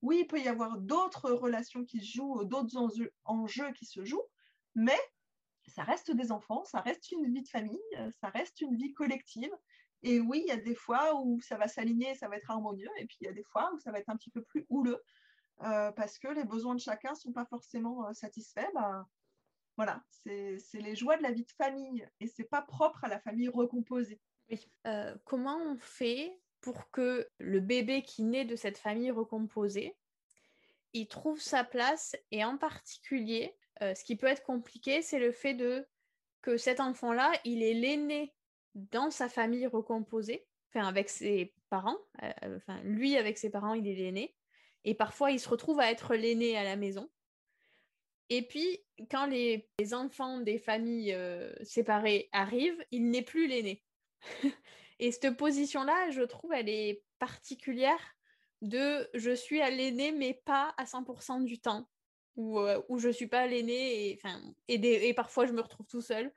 Oui, 0.03 0.19
il 0.21 0.27
peut 0.27 0.41
y 0.41 0.49
avoir 0.49 0.79
d'autres 0.79 1.31
relations 1.31 1.85
qui 1.85 2.01
se 2.01 2.17
jouent, 2.17 2.45
d'autres 2.45 2.77
enjeux, 3.25 3.73
qui 3.73 3.87
se 3.87 4.05
jouent, 4.05 4.27
mais 4.75 4.99
ça 5.69 5.83
reste 5.83 6.11
des 6.11 6.33
enfants, 6.33 6.65
ça 6.65 6.81
reste 6.81 7.11
une 7.13 7.33
vie 7.33 7.43
de 7.43 7.49
famille, 7.49 7.81
ça 8.21 8.29
reste 8.29 8.61
une 8.61 8.77
vie 8.77 8.93
collective. 8.93 9.51
Et 10.07 10.21
oui, 10.21 10.45
il 10.47 10.49
y 10.49 10.53
a 10.53 10.57
des 10.57 10.77
fois 10.77 11.21
où 11.21 11.41
ça 11.41 11.57
va 11.57 11.67
s'aligner, 11.67 12.15
ça 12.15 12.29
va 12.29 12.37
être 12.37 12.49
harmonieux, 12.49 12.89
et 12.97 13.07
puis 13.07 13.17
il 13.21 13.25
y 13.25 13.29
a 13.29 13.33
des 13.33 13.43
fois 13.43 13.73
où 13.75 13.81
ça 13.81 13.91
va 13.91 13.99
être 13.99 14.09
un 14.09 14.17
petit 14.17 14.31
peu 14.31 14.41
plus 14.41 14.65
houleux. 14.69 15.03
parce 15.59 16.17
que 16.19 16.29
les 16.29 16.45
besoins 16.45 16.77
de 16.77 16.81
chacun 16.81 17.11
ne 17.11 17.17
sont 17.17 17.33
pas 17.33 17.45
forcément 17.47 18.15
satisfaits, 18.15 18.71
bah, 18.73 19.05
voilà, 19.77 20.01
c'est 20.23 20.61
les 20.75 20.95
joies 20.95 21.17
de 21.17 21.25
la 21.25 21.33
vie 21.33 21.45
de 21.45 21.51
famille 21.51 22.09
et 22.21 22.29
c'est 22.29 22.45
pas 22.45 22.63
propre 22.63 23.03
à 23.03 23.09
la 23.09 23.19
famille 23.19 23.49
recomposée. 23.49 24.21
comment 25.25 25.57
on 25.57 25.77
fait 25.77 26.39
pour 26.61 26.89
que 26.93 27.29
le 27.39 27.59
bébé 27.59 28.03
qui 28.03 28.23
naît 28.23 28.45
de 28.45 28.55
cette 28.55 28.79
famille 28.79 29.11
recomposée, 29.11 29.97
il 30.93 31.09
trouve 31.09 31.41
sa 31.41 31.65
place 31.65 32.15
et 32.31 32.45
en 32.45 32.59
particulier, 32.59 33.57
ce 33.81 34.05
qui 34.05 34.15
peut 34.15 34.29
être 34.29 34.45
compliqué, 34.45 35.03
c'est 35.03 35.19
le 35.19 35.33
fait 35.33 35.55
de 35.55 35.85
que 36.43 36.57
cet 36.59 36.79
enfant-là, 36.79 37.33
il 37.45 37.65
est 37.65 37.75
l'aîné 37.75 38.36
dans 38.77 39.11
sa 39.11 39.29
famille 39.29 39.67
recomposée, 39.67 40.47
enfin 40.71 40.87
avec 40.87 41.09
ses 41.09 41.55
parents, 41.71 41.99
enfin 42.57 42.81
lui 42.85 43.17
avec 43.17 43.39
ses 43.39 43.51
parents, 43.51 43.75
il 43.75 43.89
est 43.89 43.95
l'aîné, 43.95 44.37
et 44.85 44.95
parfois 44.95 45.33
il 45.33 45.41
se 45.41 45.49
retrouve 45.49 45.81
à 45.81 45.91
être 45.91 46.15
l'aîné 46.15 46.57
à 46.57 46.63
la 46.63 46.77
maison. 46.77 47.11
Et 48.29 48.43
puis, 48.43 48.81
quand 49.11 49.27
les, 49.27 49.69
enfants 49.93 50.41
des 50.41 50.59
familles 50.59 51.13
euh, 51.13 51.53
séparées 51.63 52.29
arrivent, 52.33 52.85
il 52.91 53.11
n'est 53.11 53.23
plus 53.23 53.47
l'aîné. 53.47 53.85
et 54.99 55.13
cette 55.13 55.37
position-là, 55.37 56.11
je 56.11 56.23
trouve, 56.23 56.53
elle 56.53 56.69
est 56.69 57.05
particulière 57.19 58.17
de 58.63 59.09
je 59.15 59.35
suis 59.35 59.61
à 59.61 59.71
l'aîné, 59.71 60.13
mais 60.13 60.35
pas 60.45 60.75
à 60.77 60.85
100% 60.85 61.45
du 61.45 61.61
temps, 61.61 61.89
ou 62.35 62.59
euh, 62.59 62.83
où 62.89 62.99
je 62.99 63.11
suis 63.11 63.29
pas 63.29 63.47
l'aîné, 63.47 64.11
et, 64.11 64.21
et, 64.69 65.09
et, 65.09 65.15
parfois 65.15 65.47
je 65.47 65.53
me 65.53 65.61
retrouve 65.61 65.87
tout 65.87 66.01
seul. 66.01 66.33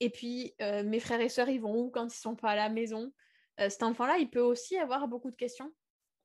Et 0.00 0.10
puis, 0.10 0.54
euh, 0.60 0.82
mes 0.82 1.00
frères 1.00 1.20
et 1.20 1.28
sœurs, 1.28 1.48
ils 1.48 1.60
vont 1.60 1.76
où 1.78 1.90
quand 1.90 2.06
ils 2.06 2.18
sont 2.18 2.36
pas 2.36 2.50
à 2.50 2.56
la 2.56 2.68
maison? 2.68 3.12
Cet 3.56 3.84
enfant-là, 3.84 4.18
il 4.18 4.28
peut 4.30 4.40
aussi 4.40 4.76
avoir 4.78 5.06
beaucoup 5.06 5.30
de 5.30 5.36
questions. 5.36 5.72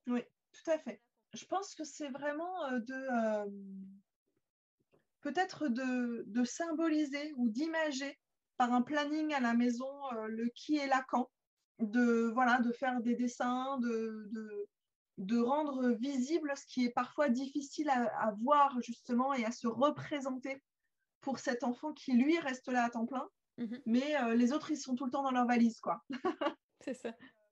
Oui, 0.08 0.24
tout 0.52 0.72
à 0.72 0.80
fait. 0.80 1.00
Je 1.36 1.46
pense 1.46 1.76
que 1.76 1.84
c'est 1.84 2.10
vraiment 2.10 2.72
de 2.72 3.46
peut-être 5.22 5.68
de, 5.68 6.44
symboliser 6.44 7.34
ou 7.38 7.50
d'imager 7.50 8.18
par 8.58 8.74
un 8.74 8.82
planning 8.82 9.34
à 9.34 9.40
la 9.40 9.54
maison 9.54 9.90
euh, 10.14 10.28
le 10.28 10.50
qui 10.50 10.78
et 10.78 10.88
la 10.88 11.04
quand, 11.08 11.30
de, 11.80 12.30
voilà, 12.34 12.60
de 12.60 12.72
faire 12.72 13.02
des 13.02 13.16
dessins, 13.16 13.78
de, 13.80 14.30
de, 15.18 15.40
rendre 15.40 15.92
visible 15.92 16.52
ce 16.56 16.66
qui 16.66 16.86
est 16.86 16.92
parfois 16.92 17.30
difficile 17.30 17.90
à, 17.90 18.34
voir 18.42 18.80
justement 18.82 19.34
et 19.34 19.46
à 19.46 19.52
se 19.52 19.68
représenter 19.68 20.62
pour 21.22 21.40
cet 21.40 21.64
enfant 21.64 21.94
qui 21.94 22.14
lui 22.14 22.38
reste 22.40 22.68
là 22.68 22.86
à 22.86 22.90
temps 22.90 23.06
plein, 23.06 23.28
mhm. 23.60 23.82
mais 23.86 24.16
euh, 24.22 24.34
les 24.36 24.52
autres 24.54 24.72
ils 24.72 24.78
sont 24.78 24.96
tout 24.96 25.06
le 25.06 25.12
temps 25.12 25.24
dans 25.24 25.32
leur 25.32 25.46
valise 25.46 25.80
quoi. 25.80 26.02
C'est 26.82 26.94
ça. 26.94 27.12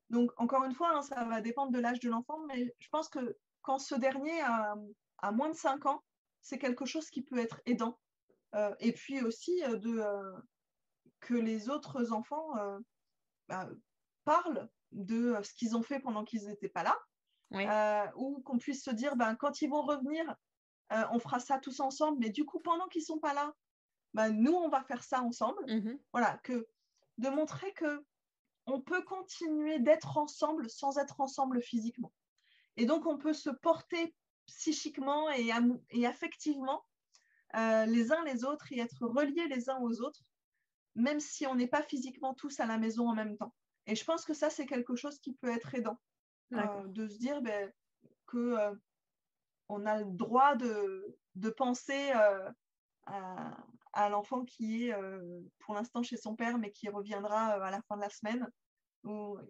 Donc 0.10 0.32
encore 0.38 0.64
une 0.64 0.74
fois, 0.74 0.96
hein, 0.96 1.02
ça 1.02 1.26
va 1.26 1.42
dépendre 1.42 1.72
de 1.72 1.80
l'âge 1.80 2.00
de 2.00 2.10
l'enfant, 2.10 2.40
mais 2.48 2.74
je 2.80 2.88
pense 2.90 3.10
que 3.10 3.38
quand 3.62 3.78
ce 3.78 3.96
dernier 3.96 4.40
a, 4.42 4.76
a 5.20 5.32
moins 5.32 5.50
de 5.50 5.56
5 5.56 5.86
ans, 5.86 6.02
c'est 6.42 6.58
quelque 6.58 6.86
chose 6.86 7.10
qui 7.10 7.22
peut 7.22 7.38
être 7.38 7.62
aidant. 7.66 8.00
Euh, 8.56 8.74
et 8.80 8.94
puis 8.94 9.22
aussi 9.22 9.64
euh, 9.64 9.78
de, 9.78 10.00
euh, 10.00 10.40
que 11.20 11.34
les 11.34 11.70
autres 11.70 12.12
enfants 12.14 12.54
bah, 13.48 13.68
parlent 14.24 14.70
de 14.92 15.36
ce 15.44 15.54
qu'ils 15.54 15.76
ont 15.76 15.84
fait 15.84 16.00
pendant 16.00 16.24
qu'ils 16.24 16.48
n'étaient 16.48 16.70
pas 16.70 16.84
là. 16.84 18.14
ou 18.16 18.42
qu'on 18.42 18.58
puisse 18.58 18.84
se 18.84 18.92
dire, 18.92 19.16
ben, 19.16 19.36
quand 19.36 19.62
ils 19.62 19.70
vont 19.70 19.82
revenir, 19.82 20.36
on 20.90 21.20
fera 21.20 21.40
ça 21.40 21.60
tous 21.60 21.80
ensemble, 21.80 22.20
mais 22.20 22.30
du 22.30 22.46
coup, 22.46 22.60
pendant 22.60 22.88
qu'ils 22.88 23.02
ne 23.02 23.06
sont 23.06 23.20
pas 23.20 23.34
là, 23.34 23.52
ben, 24.14 24.30
nous, 24.32 24.54
on 24.54 24.70
va 24.70 24.84
faire 24.84 25.04
ça 25.04 25.22
ensemble. 25.22 25.64
Mm-hmm. 25.66 26.00
Voilà, 26.12 26.38
que 26.44 26.68
de 27.18 27.30
montrer 27.30 27.74
que 27.74 28.06
on 28.66 28.82
peut 28.82 29.02
continuer 29.04 29.80
d'être 29.80 30.18
ensemble 30.18 30.70
sans 30.70 30.98
être 30.98 31.22
ensemble 31.22 31.62
physiquement. 31.62 32.14
Et 32.76 32.86
donc, 32.86 33.06
on 33.06 33.18
peut 33.18 33.34
se 33.34 33.50
porter 33.50 34.14
psychiquement 34.46 35.30
et, 35.32 35.52
et 35.92 36.06
affectivement 36.06 36.84
euh, 37.56 37.86
les 37.86 38.12
uns 38.12 38.24
les 38.26 38.44
autres 38.44 38.72
et 38.72 38.80
être 38.80 39.06
reliés 39.06 39.48
les 39.48 39.70
uns 39.70 39.80
aux 39.80 40.02
autres, 40.02 40.22
même 40.96 41.20
si 41.20 41.48
on 41.48 41.56
n'est 41.56 41.68
pas 41.68 41.82
physiquement 41.82 42.34
tous 42.34 42.60
à 42.60 42.66
la 42.66 42.78
maison 42.78 43.08
en 43.10 43.14
même 43.14 43.38
temps. 43.38 43.54
Et 43.86 43.96
je 43.96 44.04
pense 44.04 44.26
que 44.26 44.34
ça, 44.34 44.50
c'est 44.50 44.66
quelque 44.66 44.96
chose 44.96 45.18
qui 45.20 45.34
peut 45.34 45.50
être 45.50 45.74
aidant, 45.74 45.98
euh, 46.54 46.88
de 46.88 47.08
se 47.08 47.18
dire 47.18 47.42
ben, 47.42 47.72
que 48.26 48.38
euh, 48.38 48.76
on 49.70 49.86
a 49.86 50.00
le 50.00 50.12
droit 50.12 50.56
de, 50.56 51.18
de 51.36 51.50
penser 51.50 52.12
à, 52.12 53.58
à 53.98 54.10
l'enfant 54.10 54.46
qui 54.46 54.88
est 54.88 54.96
pour 55.60 55.74
l'instant 55.74 56.04
chez 56.04 56.18
son 56.18 56.36
père, 56.36 56.58
mais 56.58 56.72
qui 56.72 56.88
reviendra 56.90 57.54
à 57.54 57.72
la 57.72 57.82
fin 57.84 57.98
de 57.98 58.02
la 58.02 58.10
semaine. 58.10 58.48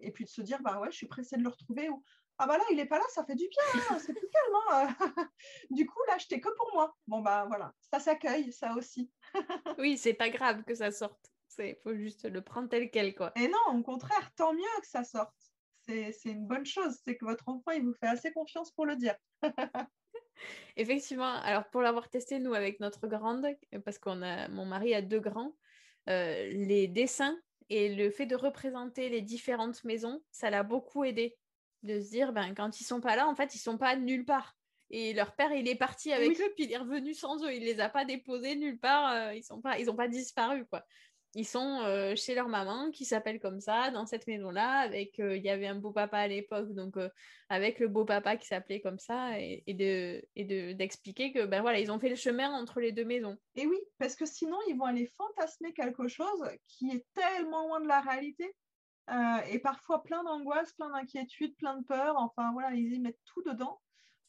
et 0.00 0.10
puis 0.10 0.24
de 0.24 0.30
se 0.30 0.42
dire, 0.42 0.60
bah 0.62 0.80
ouais, 0.80 0.90
je 0.90 0.96
suis 0.96 1.06
pressée 1.06 1.36
de 1.36 1.42
le 1.42 1.50
retrouver, 1.50 1.88
ou 1.88 2.02
ah 2.40 2.46
bah 2.46 2.56
là, 2.56 2.64
il 2.70 2.78
est 2.78 2.86
pas 2.86 2.98
là, 2.98 3.04
ça 3.08 3.24
fait 3.24 3.34
du 3.34 3.48
bien, 3.48 3.82
hein, 3.90 3.98
c'est 3.98 4.14
plus 4.14 4.28
calme. 4.28 4.56
Hein. 4.70 4.96
du 5.70 5.86
coup, 5.86 5.98
là, 6.06 6.16
j'étais 6.18 6.40
que 6.40 6.48
pour 6.56 6.70
moi. 6.72 6.96
Bon, 7.08 7.20
bah 7.20 7.46
voilà, 7.48 7.74
ça 7.92 7.98
s'accueille, 7.98 8.52
ça 8.52 8.74
aussi. 8.74 9.10
oui, 9.78 9.98
c'est 9.98 10.14
pas 10.14 10.30
grave 10.30 10.62
que 10.62 10.74
ça 10.74 10.92
sorte. 10.92 11.32
Il 11.58 11.76
faut 11.82 11.96
juste 11.96 12.30
le 12.30 12.40
prendre 12.40 12.68
tel 12.68 12.88
quel, 12.90 13.16
quoi. 13.16 13.32
Et 13.34 13.48
non, 13.48 13.76
au 13.76 13.82
contraire, 13.82 14.30
tant 14.36 14.52
mieux 14.52 14.80
que 14.80 14.86
ça 14.86 15.02
sorte. 15.02 15.34
C'est 15.80 16.14
une 16.26 16.46
bonne 16.46 16.66
chose, 16.66 16.96
c'est 17.04 17.16
que 17.16 17.24
votre 17.24 17.48
enfant, 17.48 17.72
il 17.72 17.82
vous 17.82 17.94
fait 17.94 18.06
assez 18.06 18.30
confiance 18.30 18.70
pour 18.70 18.86
le 18.86 18.94
dire. 18.94 19.16
Effectivement, 20.76 21.34
alors 21.42 21.68
pour 21.70 21.82
l'avoir 21.82 22.08
testé, 22.08 22.38
nous, 22.38 22.54
avec 22.54 22.80
notre 22.80 23.06
grande, 23.06 23.46
parce 23.84 23.98
qu'on 23.98 24.22
a, 24.22 24.48
mon 24.48 24.64
mari 24.64 24.94
a 24.94 25.02
deux 25.02 25.20
grands, 25.20 25.54
euh, 26.08 26.48
les 26.50 26.88
dessins 26.88 27.36
et 27.70 27.94
le 27.94 28.10
fait 28.10 28.26
de 28.26 28.36
représenter 28.36 29.08
les 29.08 29.20
différentes 29.20 29.84
maisons, 29.84 30.22
ça 30.30 30.50
l'a 30.50 30.62
beaucoup 30.62 31.04
aidé 31.04 31.36
de 31.82 32.00
se 32.00 32.10
dire, 32.10 32.32
ben, 32.32 32.54
quand 32.54 32.80
ils 32.80 32.84
sont 32.84 33.00
pas 33.00 33.16
là, 33.16 33.28
en 33.28 33.34
fait, 33.34 33.54
ils 33.54 33.58
sont 33.58 33.78
pas 33.78 33.96
nulle 33.96 34.24
part. 34.24 34.56
Et 34.90 35.12
leur 35.12 35.34
père, 35.34 35.52
il 35.52 35.68
est 35.68 35.74
parti 35.74 36.12
avec 36.12 36.40
eux, 36.40 36.52
puis 36.56 36.64
il 36.64 36.72
est 36.72 36.78
revenu 36.78 37.12
sans 37.12 37.44
eux. 37.44 37.52
Il 37.52 37.64
les 37.64 37.78
a 37.78 37.90
pas 37.90 38.06
déposés 38.06 38.56
nulle 38.56 38.78
part. 38.78 39.12
Euh, 39.12 39.34
ils 39.34 39.42
sont 39.42 39.60
pas, 39.60 39.78
ils 39.78 39.90
ont 39.90 39.96
pas 39.96 40.08
disparu, 40.08 40.64
quoi. 40.64 40.82
Ils 41.34 41.46
sont 41.46 41.80
euh, 41.84 42.14
chez 42.16 42.34
leur 42.34 42.48
maman, 42.48 42.90
qui 42.90 43.04
s'appelle 43.04 43.38
comme 43.38 43.60
ça, 43.60 43.90
dans 43.90 44.06
cette 44.06 44.26
maison-là. 44.26 44.78
Avec, 44.80 45.20
euh, 45.20 45.36
il 45.36 45.42
y 45.42 45.50
avait 45.50 45.66
un 45.66 45.74
beau 45.74 45.92
papa 45.92 46.18
à 46.18 46.28
l'époque, 46.28 46.72
donc 46.74 46.96
avec 47.48 47.78
le 47.78 47.88
beau 47.88 48.04
papa 48.04 48.36
qui 48.36 48.46
s'appelait 48.46 48.80
comme 48.80 48.98
ça, 48.98 49.38
et, 49.38 49.62
de, 49.68 50.22
et 50.36 50.44
de, 50.44 50.72
d'expliquer 50.72 51.32
que, 51.32 51.44
ben 51.44 51.60
voilà, 51.60 51.78
ils 51.78 51.90
ont 51.90 51.98
fait 51.98 52.08
le 52.08 52.16
chemin 52.16 52.50
entre 52.50 52.80
les 52.80 52.92
deux 52.92 53.04
maisons. 53.04 53.36
Et 53.56 53.66
oui, 53.66 53.78
parce 53.98 54.16
que 54.16 54.26
sinon, 54.26 54.58
ils 54.68 54.76
vont 54.76 54.84
aller 54.84 55.10
fantasmer 55.16 55.72
quelque 55.72 56.08
chose 56.08 56.42
qui 56.66 56.90
est 56.90 57.06
tellement 57.14 57.68
loin 57.68 57.80
de 57.80 57.88
la 57.88 58.00
réalité 58.00 58.54
euh, 59.10 59.40
et 59.50 59.58
parfois 59.58 60.02
plein 60.02 60.22
d'angoisse, 60.22 60.72
plein 60.74 60.90
d'inquiétude, 60.90 61.56
plein 61.56 61.78
de 61.78 61.84
peur. 61.84 62.16
Enfin 62.18 62.52
voilà, 62.52 62.72
ils 62.72 62.92
y 62.92 62.98
mettent 62.98 63.20
tout 63.24 63.42
dedans. 63.42 63.80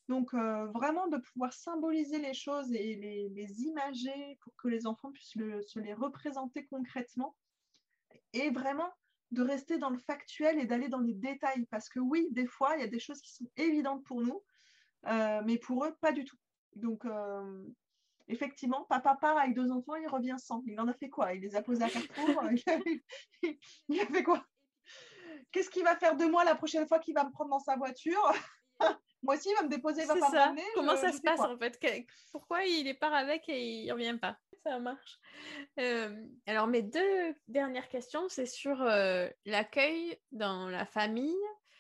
Donc 0.09 0.33
euh, 0.33 0.65
vraiment 0.73 1.07
de 1.07 1.17
pouvoir 1.17 1.53
symboliser 1.53 2.17
les 2.17 2.33
choses 2.33 2.73
et 2.73 2.95
les, 2.95 3.61
imager 3.61 4.39
pour 4.41 4.55
que 4.55 4.67
les 4.67 4.87
enfants 4.87 5.11
puissent 5.11 5.37
se 5.37 5.79
les 5.79 5.93
représenter 5.93 6.65
concrètement. 6.65 7.35
Et 8.33 8.49
vraiment 8.49 8.91
de 9.29 9.43
rester 9.43 9.77
dans 9.77 9.91
le 9.91 9.99
factuel 9.99 10.57
et 10.57 10.65
d'aller 10.65 10.89
dans 10.89 10.99
les 10.99 11.13
détails. 11.13 11.67
Parce 11.67 11.89
que 11.89 11.99
oui, 11.99 12.27
des 12.31 12.47
fois, 12.47 12.75
il 12.75 12.81
y 12.81 12.83
a 12.83 12.87
des 12.87 12.99
choses 12.99 13.21
qui 13.21 13.31
sont 13.31 13.45
évidentes 13.55 14.03
pour 14.03 14.21
nous, 14.21 14.43
euh, 15.05 15.41
mais 15.45 15.59
pour 15.59 15.85
eux, 15.85 15.95
pas 16.01 16.11
du 16.11 16.25
tout. 16.25 16.37
Donc, 16.75 17.03
effectivement, 18.27 18.85
papa 18.89 19.15
part 19.15 19.37
avec 19.37 19.53
deux 19.55 19.71
enfants, 19.71 19.95
il 19.95 20.07
revient 20.07 20.37
sans. 20.39 20.63
Il 20.65 20.79
en 20.79 20.87
a 20.87 20.93
fait 20.95 21.09
quoi? 21.09 21.35
Il 21.35 21.41
les 21.41 21.55
a 21.55 21.61
posés 21.61 21.83
à 21.83 21.89
Carrefour 21.89 22.43
il 23.89 23.99
a 23.99 24.05
fait 24.07 24.23
quoi? 24.23 24.43
Qu'est-ce 25.51 25.69
qu'il 25.69 25.83
va 25.83 25.95
faire 25.95 26.15
de 26.15 26.25
moi 26.25 26.43
la 26.43 26.55
prochaine 26.55 26.87
fois 26.87 26.97
qu'il 26.97 27.13
va 27.13 27.25
me 27.25 27.31
prendre 27.31 27.51
dans 27.51 27.59
sa 27.59 27.75
voiture? 27.75 28.33
Moi 29.21 29.35
aussi, 29.35 29.49
il 29.49 29.55
va 29.55 29.63
me 29.63 29.69
déposer, 29.69 30.03
il 30.03 30.07
va 30.07 30.15
pas 30.15 30.31
ça. 30.31 30.55
Comment 30.75 30.95
ça 30.95 31.11
se 31.11 31.21
passe 31.21 31.39
en 31.39 31.57
fait? 31.57 31.79
Pourquoi 32.31 32.63
il 32.65 32.87
est 32.87 32.93
part 32.93 33.13
avec 33.13 33.49
et 33.49 33.83
il 33.83 33.91
revient 33.91 34.17
pas? 34.19 34.37
Ça 34.63 34.79
marche. 34.79 35.19
Euh, 35.79 36.25
alors, 36.45 36.67
mes 36.67 36.81
deux 36.81 37.35
dernières 37.47 37.87
questions, 37.87 38.27
c'est 38.27 38.45
sur 38.45 38.81
euh, 38.81 39.29
l'accueil 39.45 40.19
dans 40.31 40.67
la 40.69 40.85
famille 40.85 41.35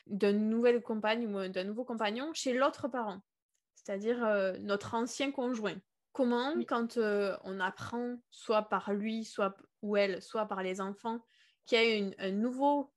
d'une 0.07 0.49
nouvelle 0.49 0.81
compagne 0.81 1.27
ou 1.27 1.47
d'un 1.49 1.63
nouveau 1.65 1.83
compagnon 1.83 2.31
chez 2.33 2.53
l'autre 2.53 2.87
parent, 2.87 3.19
c'est-à-dire 3.75 4.23
euh, 4.25 4.57
notre 4.59 4.93
ancien 4.93 5.31
conjoint. 5.31 5.77
Comment, 6.13 6.53
quand 6.67 6.97
on 6.97 7.59
apprend, 7.59 8.15
soit 8.31 8.63
par 8.63 8.93
lui, 8.93 9.23
soit 9.23 9.55
ou 9.81 9.95
elle, 9.95 10.21
soit 10.21 10.47
par 10.47 10.63
les 10.63 10.81
enfants, 10.81 11.19
qu'il 11.65 11.81
y 11.81 12.15
a 12.15 12.25
un 12.25 12.31
nouveau 12.31 12.91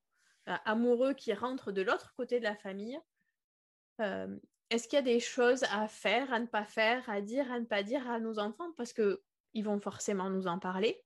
euh, 0.49 0.57
amoureux 0.65 1.13
qui 1.13 1.33
rentre 1.35 1.73
de 1.73 1.83
l'autre 1.83 2.15
côté 2.17 2.39
de 2.39 2.45
la 2.45 2.57
famille, 2.57 2.99
euh, 4.01 4.37
est-ce 4.71 4.89
qu'il 4.89 4.97
y 4.97 5.01
a 5.01 5.03
des 5.03 5.21
choses 5.21 5.65
à 5.65 5.87
faire, 5.89 6.33
à 6.33 6.41
ne 6.41 6.47
pas 6.47 6.65
faire, 6.65 7.09
à 7.09 7.21
dire, 7.21 7.51
à 7.53 7.61
ne 7.61 7.65
pas 7.65 7.83
dire 7.83 8.09
à 8.11 8.21
nos 8.21 8.39
enfants? 8.39 8.73
Parce 8.77 8.93
qu'ils 8.93 9.65
vont 9.65 9.81
forcément 9.81 10.31
nous 10.31 10.47
en 10.47 10.59
parler. 10.59 11.03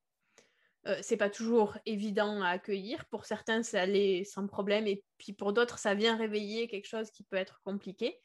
Euh, 0.87 0.97
c'est 1.03 1.17
pas 1.17 1.31
toujours 1.31 1.77
évident 1.85 2.43
à 2.43 2.51
accueillir. 2.51 3.05
Pour 3.07 3.25
certains, 3.25 3.63
ça 3.63 3.83
allait 3.83 4.25
sans 4.25 4.47
problème, 4.47 4.87
et 4.87 5.03
puis 5.19 5.33
pour 5.33 5.53
d'autres, 5.53 5.79
ça 5.79 5.95
vient 5.95 6.17
réveiller 6.17 6.69
quelque 6.69 6.87
chose 6.87 7.11
qui 7.11 7.25
peut 7.25 7.37
être 7.37 7.61
compliqué. 7.65 8.21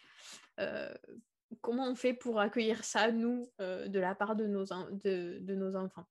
comment 1.61 1.89
on 1.89 1.95
fait 1.95 2.13
pour 2.13 2.39
accueillir 2.39 2.83
ça, 2.83 3.11
nous, 3.11 3.51
de 3.59 3.99
la 3.99 4.13
part 4.13 4.35
de 4.35 4.45
nos, 4.45 5.75
enfants? 5.75 6.05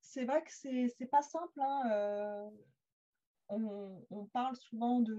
C'est 0.00 0.24
vrai 0.24 0.42
que 0.44 0.52
c'est 0.52 1.10
pas 1.10 1.22
simple. 1.22 1.60
Hein, 1.60 2.50
on, 3.48 4.28
parle 4.32 4.56
souvent 4.56 5.00
de, 5.00 5.16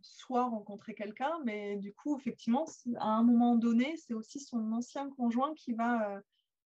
soit 0.00 0.44
rencontrer 0.44 0.94
quelqu'un, 0.94 1.38
mais 1.44 1.76
du 1.76 1.92
coup, 1.92 2.18
effectivement, 2.18 2.66
à 2.98 3.08
un 3.08 3.22
moment 3.22 3.56
donné, 3.56 3.96
c'est 3.96 4.14
aussi 4.14 4.40
son 4.40 4.72
ancien 4.72 5.10
conjoint 5.10 5.54
qui 5.54 5.72
va 5.74 6.20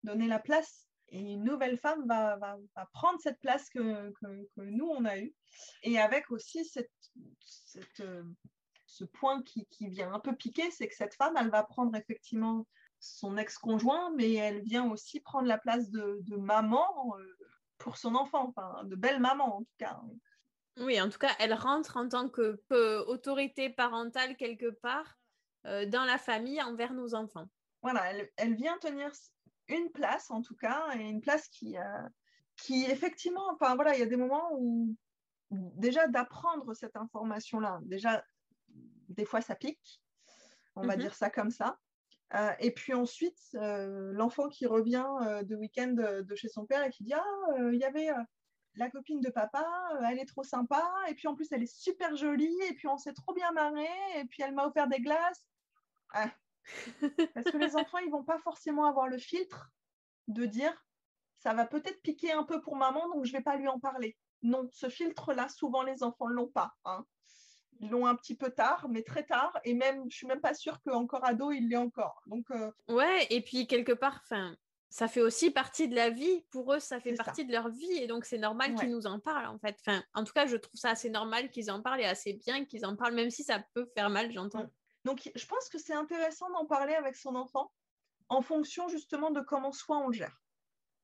donner 0.04 0.28
la 0.28 0.40
place 0.40 0.90
et 1.12 1.20
une 1.20 1.44
nouvelle 1.44 1.78
femme 1.78 2.06
va, 2.08 2.38
prendre 2.94 3.20
cette 3.20 3.40
place 3.40 3.70
que, 3.70 4.14
nous, 4.58 4.86
on 4.86 5.06
a 5.06 5.18
eue. 5.18 5.34
Et 5.84 6.00
avec 6.00 6.32
aussi 6.32 6.70
euh, 8.00 8.24
ce 8.86 9.04
point 9.06 9.42
qui, 9.44 9.66
vient 9.82 10.14
un 10.14 10.20
peu 10.20 10.36
piquer, 10.36 10.70
c'est 10.72 10.88
que 10.88 10.96
cette 10.96 11.16
femme, 11.16 11.36
elle 11.38 11.50
va 11.50 11.64
prendre 11.64 11.96
effectivement 11.96 12.68
son 13.00 13.38
ex-conjoint, 13.38 14.14
mais 14.16 14.34
elle 14.34 14.62
vient 14.62 14.90
aussi 14.92 15.20
prendre 15.20 15.48
la 15.48 15.58
place 15.58 15.90
de, 15.90 16.20
de 16.22 16.36
maman 16.36 17.16
euh, 17.18 17.38
pour 17.78 17.98
son 17.98 18.16
enfant, 18.16 18.50
enfin, 18.50 18.84
de 18.84 18.96
belle 18.96 19.20
maman 19.20 19.58
en 19.58 19.62
tout 19.62 19.76
cas. 19.78 20.02
Oui, 20.78 21.00
en 21.02 21.10
tout 21.10 21.18
cas, 21.18 21.32
elle 21.40 21.54
rentre 21.54 21.98
en 21.98 22.08
tant 22.08 22.30
que 22.30 22.62
autorité 23.08 23.70
parentale 23.70 24.38
quelque 24.38 24.70
part 24.70 25.20
euh, 25.66 25.86
dans 25.86 26.06
la 26.06 26.18
famille 26.18 26.62
envers 26.62 26.94
nos 26.94 27.16
enfants. 27.16 27.50
Voilà, 27.82 28.12
elle, 28.12 28.30
elle 28.38 28.56
vient 28.56 28.78
tenir 28.78 29.12
une 29.68 29.92
place 29.92 30.32
en 30.32 30.42
tout 30.42 30.56
cas, 30.56 30.96
et 30.96 31.02
une 31.02 31.22
place 31.22 31.50
qui, 31.50 31.78
euh, 31.78 32.08
qui 32.56 32.86
effectivement, 32.86 33.52
enfin 33.54 33.76
voilà, 33.76 33.94
il 33.96 34.00
y 34.00 34.04
a 34.04 34.08
des 34.08 34.16
moments 34.16 34.50
où 34.54 34.96
déjà 35.52 36.08
d'apprendre 36.08 36.74
cette 36.74 36.96
information-là, 36.96 37.80
déjà, 37.84 38.24
des 39.10 39.26
fois 39.26 39.42
ça 39.42 39.56
pique, 39.56 40.02
on 40.76 40.88
va 40.88 40.96
mhm. 40.96 41.02
dire 41.02 41.16
ça 41.16 41.30
comme 41.30 41.52
ça. 41.52 41.78
Euh, 42.36 42.52
et 42.60 42.72
puis 42.72 42.94
ensuite, 42.94 43.40
l'enfant 43.54 44.48
qui 44.50 44.66
revient 44.66 45.44
de 45.44 45.56
week-end 45.56 45.94
de, 45.94 46.36
chez 46.36 46.48
son 46.48 46.66
père 46.66 46.84
et 46.86 46.90
qui 46.90 47.04
dit 47.04 47.14
Ah, 47.14 47.58
il 47.72 47.80
y 47.80 47.84
avait 47.84 48.10
la 48.76 48.90
copine 48.90 49.22
de 49.22 49.30
papa, 49.30 49.66
elle 50.08 50.20
est 50.20 50.26
trop 50.26 50.44
sympa, 50.44 50.84
et 51.10 51.16
puis 51.16 51.28
en 51.28 51.36
plus 51.36 51.52
elle 51.52 51.64
est 51.64 51.74
super 51.74 52.16
jolie, 52.16 52.58
et 52.70 52.74
puis 52.74 52.88
on 52.88 52.98
s'est 52.98 53.14
trop 53.14 53.34
bien 53.34 53.52
marré, 53.52 53.88
et 54.16 54.26
puis 54.26 54.44
elle 54.44 54.54
m'a 54.54 54.66
offert 54.66 54.88
des 54.88 55.00
glaces. 55.00 55.46
Ah, 56.14 56.32
parce 57.34 57.52
que 57.52 57.58
les 57.58 57.76
enfants, 57.76 57.98
ils 58.00 58.12
vont 58.12 58.24
pas 58.24 58.40
forcément 58.40 58.86
avoir 58.86 59.08
le 59.08 59.18
filtre 59.18 59.70
de 60.28 60.46
dire 60.46 60.74
ça 61.38 61.54
va 61.54 61.66
peut-être 61.66 62.02
piquer 62.02 62.32
un 62.32 62.44
peu 62.44 62.62
pour 62.62 62.76
maman, 62.76 63.08
donc 63.10 63.26
je 63.26 63.32
vais 63.32 63.42
pas 63.42 63.56
lui 63.56 63.68
en 63.68 63.80
parler. 63.80 64.18
Non, 64.42 64.68
ce 64.72 64.90
filtre-là, 64.90 65.50
souvent 65.50 65.84
les 65.84 66.04
enfants 66.04 66.28
ne 66.30 66.34
l'ont 66.34 66.50
pas. 66.50 66.74
Hein. 66.86 67.06
Ils 67.80 67.90
l'ont 67.90 68.08
un 68.08 68.16
petit 68.16 68.36
peu 68.36 68.52
tard, 68.52 68.88
mais 68.90 69.04
très 69.04 69.24
tard, 69.24 69.58
et 69.64 69.74
même, 69.74 70.04
je 70.10 70.18
suis 70.18 70.28
même 70.28 70.42
pas 70.42 70.54
sûre 70.54 70.82
qu'encore 70.82 71.26
ado, 71.26 71.52
il 71.52 71.70
l'est 71.70 71.78
encore. 71.78 72.22
Donc, 72.26 72.46
euh, 72.52 72.72
Ouais, 72.90 73.26
et 73.30 73.42
puis 73.42 73.68
quelque 73.68 73.94
part, 73.94 74.22
ça 74.90 75.08
fait 75.08 75.22
aussi 75.22 75.52
partie 75.52 75.88
de 75.88 75.96
la 75.96 76.10
vie. 76.10 76.42
Pour 76.50 76.74
eux, 76.74 76.80
ça 76.80 77.00
fait 77.00 77.14
partie 77.14 77.46
de 77.46 77.52
leur 77.52 77.70
vie, 77.70 77.92
et 77.94 78.08
donc 78.08 78.26
c'est 78.26 78.38
normal 78.38 78.76
qu'ils 78.76 78.90
nous 78.90 79.08
en 79.08 79.20
parlent, 79.20 79.48
en 79.48 79.60
fait. 79.60 79.78
Enfin, 79.86 80.04
en 80.14 80.24
tout 80.24 80.34
cas, 80.34 80.48
je 80.48 80.58
trouve 80.58 80.80
ça 80.80 80.90
assez 80.90 81.10
normal 81.10 81.52
qu'ils 81.52 81.72
en 81.72 81.82
parlent 81.82 82.02
et 82.02 82.06
assez 82.06 82.34
bien 82.34 82.66
qu'ils 82.66 82.86
en 82.86 82.96
parlent, 82.96 83.16
même 83.16 83.30
si 83.30 83.44
ça 83.44 83.64
peut 83.74 83.86
faire 83.96 84.10
mal, 84.10 84.32
j'entends. 84.32 84.70
Donc, 85.06 85.32
je 85.34 85.46
pense 85.46 85.70
que 85.70 85.78
c'est 85.78 85.94
intéressant 85.94 86.50
d'en 86.52 86.66
parler 86.66 86.94
avec 86.94 87.16
son 87.16 87.36
enfant 87.36 87.72
en 88.28 88.42
fonction 88.42 88.90
justement 88.90 89.32
de 89.32 89.42
comment 89.42 89.72
soit 89.72 89.98
on 89.98 90.08
le 90.08 90.14
gère. 90.14 90.42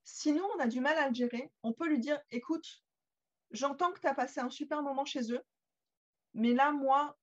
Si 0.03 0.31
nous, 0.33 0.43
on 0.55 0.59
a 0.59 0.67
du 0.67 0.79
mal 0.79 0.97
à 0.97 1.09
le 1.09 1.15
gérer, 1.15 1.51
on 1.63 1.73
peut 1.73 1.87
lui 1.87 1.99
dire, 1.99 2.19
écoute, 2.29 2.83
j'entends 3.51 3.91
que 3.91 3.99
tu 3.99 4.07
as 4.07 4.13
passé 4.13 4.39
un 4.39 4.49
super 4.49 4.83
moment 4.83 5.05
chez 5.05 5.31
eux, 5.31 5.41
mais 6.33 6.53
là, 6.53 6.71
moi, 6.71 7.17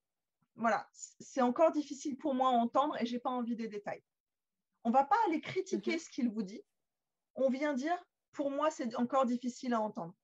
voilà, 0.56 0.88
c'est 0.92 1.42
encore 1.42 1.72
difficile 1.72 2.16
pour 2.16 2.34
moi 2.34 2.48
à 2.48 2.52
entendre 2.52 2.96
et 3.00 3.06
j'ai 3.06 3.18
pas 3.18 3.30
envie 3.30 3.56
des 3.56 3.68
détails. 3.68 4.02
On 4.84 4.90
va 4.90 5.04
pas 5.04 5.16
aller 5.26 5.40
critiquer 5.40 5.92
mhm. 5.92 5.98
ce 5.98 6.10
qu'il 6.10 6.28
vous 6.30 6.42
dit. 6.42 6.62
On 7.34 7.48
vient 7.48 7.74
dire, 7.74 7.96
pour 8.32 8.50
moi, 8.50 8.70
c'est 8.70 8.94
encore 8.96 9.26
difficile 9.26 9.74
à 9.74 9.80
entendre. 9.80 10.14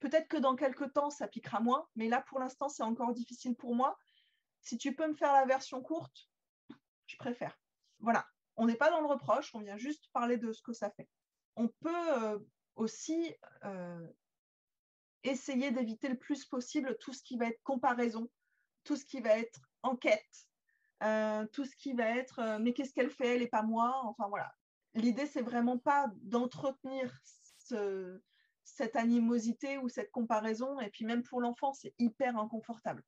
Peut-être 0.00 0.28
que 0.28 0.36
dans 0.36 0.56
quelques 0.56 0.92
temps, 0.92 1.10
ça 1.10 1.28
piquera 1.28 1.60
moins, 1.60 1.88
mais 1.96 2.08
là, 2.08 2.20
pour 2.22 2.38
l'instant, 2.38 2.68
c'est 2.68 2.82
encore 2.82 3.14
difficile 3.14 3.56
pour 3.56 3.74
moi. 3.74 3.98
Si 4.60 4.78
tu 4.78 4.94
peux 4.94 5.08
me 5.08 5.14
faire 5.14 5.32
la 5.32 5.46
version 5.46 5.82
courte, 5.82 6.28
je 7.06 7.16
préfère. 7.16 7.58
Voilà, 8.00 8.26
on 8.56 8.66
n'est 8.66 8.76
pas 8.76 8.90
dans 8.90 9.00
le 9.00 9.06
reproche, 9.06 9.54
on 9.54 9.60
vient 9.60 9.76
juste 9.76 10.10
parler 10.12 10.36
de 10.36 10.52
ce 10.52 10.62
que 10.62 10.72
ça 10.72 10.90
fait. 10.90 11.08
On 11.56 11.68
peut 11.68 12.22
euh, 12.22 12.38
aussi 12.76 13.34
euh, 13.64 14.06
essayer 15.22 15.70
d'éviter 15.70 16.08
le 16.08 16.18
plus 16.18 16.44
possible 16.44 16.96
tout 16.98 17.12
ce 17.12 17.22
qui 17.22 17.36
va 17.36 17.46
être 17.46 17.62
comparaison, 17.62 18.30
tout 18.84 18.96
ce 18.96 19.04
qui 19.04 19.20
va 19.20 19.38
être 19.38 19.60
enquête, 19.82 20.48
tout 21.52 21.64
ce 21.64 21.76
qui 21.76 21.92
va 21.92 22.06
être 22.16 22.58
mais 22.60 22.72
qu'est-ce 22.72 22.92
qu'elle 22.92 23.10
fait, 23.10 23.36
elle 23.36 23.42
et 23.42 23.48
pas 23.48 23.62
moi. 23.62 24.00
Enfin 24.04 24.28
voilà. 24.28 24.52
L'idée, 24.94 25.26
c'est 25.26 25.42
vraiment 25.42 25.78
pas 25.78 26.06
d'entretenir 26.22 27.12
cette 28.64 28.96
animosité 28.96 29.78
ou 29.78 29.88
cette 29.88 30.10
comparaison. 30.10 30.80
Et 30.80 30.90
puis 30.90 31.04
même 31.04 31.22
pour 31.22 31.40
l'enfant, 31.40 31.72
c'est 31.72 31.94
hyper 31.98 32.36
inconfortable. 32.36 33.02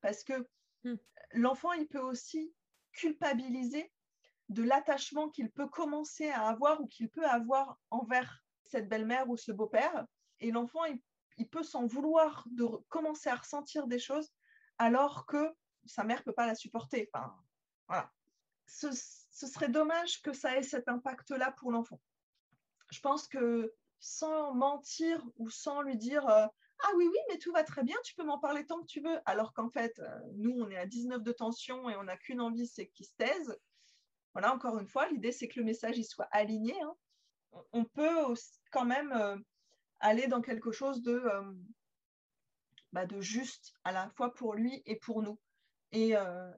Parce 0.00 0.24
que 0.24 0.46
Hmm. 0.86 0.94
L'enfant, 1.32 1.72
il 1.72 1.88
peut 1.88 2.00
aussi 2.00 2.54
culpabiliser 2.92 3.92
de 4.48 4.62
l'attachement 4.62 5.28
qu'il 5.28 5.50
peut 5.50 5.66
commencer 5.66 6.28
à 6.28 6.46
avoir 6.46 6.80
ou 6.80 6.86
qu'il 6.86 7.10
peut 7.10 7.26
avoir 7.26 7.78
envers 7.90 8.44
cette 8.64 8.88
belle-mère 8.88 9.28
ou 9.28 9.36
ce 9.36 9.50
beau-père. 9.50 10.06
Et 10.38 10.52
l'enfant, 10.52 10.84
il, 10.84 11.48
peut 11.48 11.64
s'en 11.64 11.86
vouloir 11.86 12.46
de 12.52 12.66
commencer 12.88 13.28
à 13.28 13.34
ressentir 13.34 13.88
des 13.88 13.98
choses 13.98 14.32
alors 14.78 15.26
que 15.26 15.52
sa 15.86 16.04
mère 16.04 16.22
peut 16.24 16.32
pas 16.32 16.46
la 16.46 16.54
supporter. 16.54 17.08
Enfin. 17.12 18.10
Ce, 18.66 18.90
serait 19.46 19.68
dommage 19.68 20.22
que 20.22 20.32
ça 20.32 20.56
ait 20.56 20.62
cet 20.62 20.88
impact-là 20.88 21.52
pour 21.52 21.70
l'enfant. 21.70 22.00
Je 22.90 23.00
pense 23.00 23.28
que 23.28 23.72
sans 24.00 24.54
mentir 24.54 25.24
ou 25.36 25.50
sans 25.50 25.82
lui 25.82 25.96
dire 25.96 26.28
euh, 26.28 26.46
ah 26.80 26.88
oui, 26.96 27.08
oui, 27.10 27.18
mais 27.28 27.38
tout 27.38 27.52
va 27.52 27.64
très 27.64 27.82
bien, 27.82 27.96
tu 28.04 28.14
peux 28.14 28.24
m'en 28.24 28.38
parler 28.38 28.66
tant 28.66 28.80
que 28.80 28.86
tu 28.86 29.00
veux. 29.00 29.18
Alors 29.24 29.52
qu'en 29.52 29.70
fait, 29.70 29.98
euh, 29.98 30.20
nous, 30.34 30.52
on 30.52 30.70
est 30.70 30.76
à 30.76 30.86
19 30.86 31.22
de 31.22 31.32
tension 31.32 31.88
et 31.88 31.96
on 31.96 32.04
n'a 32.04 32.16
qu'une 32.16 32.40
envie, 32.40 32.66
c'est 32.66 32.88
qu'il 32.88 33.06
se 33.06 33.14
taise. 33.16 33.56
Voilà, 34.32 34.52
encore 34.52 34.78
une 34.78 34.88
fois, 34.88 35.08
l'idée, 35.08 35.32
c'est 35.32 35.48
que 35.48 35.58
le 35.58 35.64
message 35.64 35.96
il 35.96 36.04
soit 36.04 36.28
aligné. 36.30 36.74
Hein. 36.82 36.94
On 37.72 37.84
peut 37.84 38.34
quand 38.70 38.84
même 38.84 39.12
euh, 39.12 39.36
aller 40.00 40.26
dans 40.26 40.42
quelque 40.42 40.72
chose 40.72 41.02
de, 41.02 41.22
bah, 42.92 43.06
de 43.06 43.20
juste 43.20 43.74
à 43.84 43.92
la 43.92 44.10
fois 44.10 44.34
pour 44.34 44.54
lui 44.54 44.82
et 44.84 44.96
pour 44.96 45.22
nous. 45.22 45.38
Et, 45.92 46.14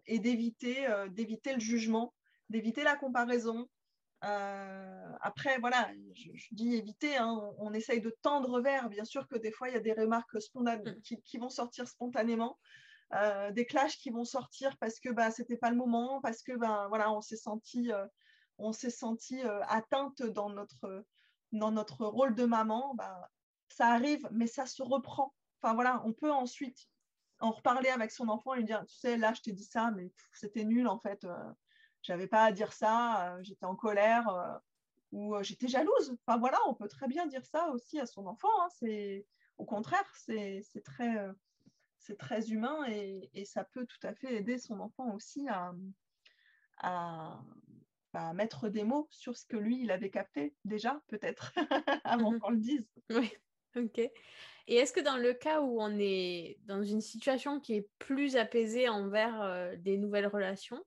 et 0.07 0.19
d'éviter 0.19 0.85
le 0.87 1.61
jugement, 1.61 2.15
d'éviter 2.49 2.83
la 2.83 2.97
comparaison, 2.97 3.69
euh, 4.25 5.13
après, 5.21 5.59
voilà, 5.59 5.91
je, 6.13 6.31
dis 6.53 6.75
éviter, 6.75 7.17
hein, 7.17 7.41
on, 7.59 7.73
essaye 7.73 8.01
de 8.01 8.15
tendre 8.23 8.61
vers. 8.61 8.89
Bien 8.89 9.05
sûr 9.05 9.29
que 9.29 9.37
des 9.37 9.53
fois, 9.53 9.69
il 9.69 9.75
y 9.75 9.77
a 9.77 9.81
des 9.81 9.93
remarques 9.93 10.41
spontanées 10.41 10.91
mm. 10.91 11.21
qui, 11.25 11.39
vont 11.39 11.49
sortir 11.49 11.87
spontanément, 11.87 12.59
euh, 13.15 13.53
des 13.53 13.65
clashs 13.65 13.97
qui 13.99 14.11
vont 14.11 14.25
sortir 14.25 14.77
parce 14.79 14.99
que 14.99 15.11
bah, 15.11 15.31
c'était 15.31 15.57
pas 15.57 15.71
le 15.71 15.77
moment, 15.77 16.21
parce 16.21 16.43
que 16.43 16.53
ben 16.57 16.89
voilà, 16.89 17.13
on 17.13 17.21
s'est 17.21 17.37
senti, 17.37 17.93
euh, 17.93 18.07
on 18.59 18.73
s'est 18.73 18.91
senti 18.91 19.41
atteinte 19.69 20.23
dans 20.23 20.51
notre, 20.51 21.05
dans 21.53 21.71
notre 21.71 22.05
rôle 22.05 22.35
de 22.35 22.45
maman. 22.45 22.95
Bah, 22.97 23.31
ça 23.69 23.89
arrive, 23.89 24.29
mais 24.33 24.47
ça 24.47 24.67
se 24.67 24.83
reprend. 24.83 25.33
Enfin 25.63 25.75
voilà, 25.75 26.03
on 26.05 26.13
peut 26.13 26.33
ensuite 26.33 26.89
en 27.41 27.51
reparler 27.53 27.89
avec 27.91 28.11
son 28.11 28.29
enfant 28.29 28.55
et 28.55 28.59
lui 28.59 28.65
dire, 28.65 28.85
tu 28.87 28.97
sais, 28.97 29.17
là, 29.17 29.33
je 29.35 29.43
t'ai 29.43 29.53
dit 29.53 29.65
ça, 29.65 29.91
mais 29.91 30.13
c'était 30.33 30.65
nul 30.65 30.89
en 30.89 30.99
fait 30.99 31.27
j'avais 32.03 32.27
pas 32.27 32.45
à 32.45 32.53
dire 32.53 32.73
ça, 32.73 33.35
euh, 33.35 33.43
j'étais 33.43 33.67
en 33.67 33.77
colère 33.77 34.29
euh, 34.29 34.59
ou 35.13 35.35
euh, 35.35 35.43
j'étais 35.43 35.69
jalouse. 35.69 36.17
Enfin 36.27 36.39
voilà, 36.39 36.59
on 36.67 36.75
peut 36.75 36.89
très 36.89 37.09
bien 37.09 37.27
dire 37.27 37.45
ça 37.45 37.69
aussi 37.69 37.99
à 38.01 38.07
son 38.07 38.27
enfant. 38.27 38.49
Hein. 38.61 38.69
C'est 38.79 39.27
au 39.59 39.65
contraire, 39.65 40.09
c'est 40.15 40.63
très 40.85 41.17
c'est 41.99 42.17
très 42.17 42.51
humain 42.51 42.87
et, 42.89 43.29
et, 43.35 43.45
ça 43.45 43.65
peut 43.65 43.85
tout 43.85 44.07
à 44.07 44.15
fait 44.15 44.37
aider 44.37 44.57
son 44.57 44.79
enfant 44.79 45.13
aussi 45.15 45.47
à, 45.49 45.75
à, 46.79 47.43
bah, 48.15 48.33
mettre 48.33 48.69
des 48.69 48.85
mots 48.85 49.09
sur 49.11 49.37
ce 49.37 49.45
que 49.45 49.57
lui, 49.57 49.83
il 49.83 49.91
avait 49.91 50.09
capté 50.09 50.55
déjà, 50.65 51.03
peut-être, 51.09 51.53
avant 52.05 52.31
mhm. 52.33 52.39
qu'on 52.39 52.51
le 52.51 52.59
dise. 52.59 52.89
Oui, 53.11 53.33
ok. 53.85 53.99
Et 53.99 54.75
est-ce 54.77 54.93
que 54.93 55.01
dans 55.01 55.17
le 55.17 55.33
cas 55.33 55.61
où 55.61 55.81
on 55.81 55.99
est 55.99 56.59
dans 56.67 56.83
une 56.83 57.01
situation 57.01 57.59
qui 57.61 57.75
est 57.75 57.89
plus 57.99 58.37
apaisée 58.37 58.89
envers 58.89 59.73
des 59.79 59.97
nouvelles 59.97 60.27
relations, 60.27 60.85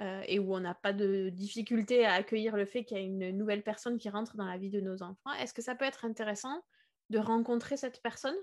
euh, 0.00 0.22
et 0.26 0.38
où 0.38 0.54
on 0.54 0.60
n'a 0.60 0.74
pas 0.74 0.94
de 0.94 1.28
difficulté 1.28 2.06
à 2.06 2.14
accueillir 2.14 2.56
le 2.56 2.64
fait 2.64 2.82
qu'il 2.82 2.96
y 2.96 3.00
a 3.00 3.02
une 3.02 3.36
nouvelle 3.36 3.62
personne 3.62 3.98
qui 3.98 4.08
rentre 4.08 4.36
dans 4.36 4.46
la 4.46 4.56
vie 4.56 4.70
de 4.70 4.80
nos 4.80 5.02
enfants, 5.02 5.32
est-ce 5.38 5.52
que 5.52 5.60
ça 5.60 5.74
peut 5.74 5.84
être 5.84 6.06
intéressant 6.06 6.64
de 7.10 7.18
rencontrer 7.18 7.76
cette 7.76 8.00
personne 8.00 8.36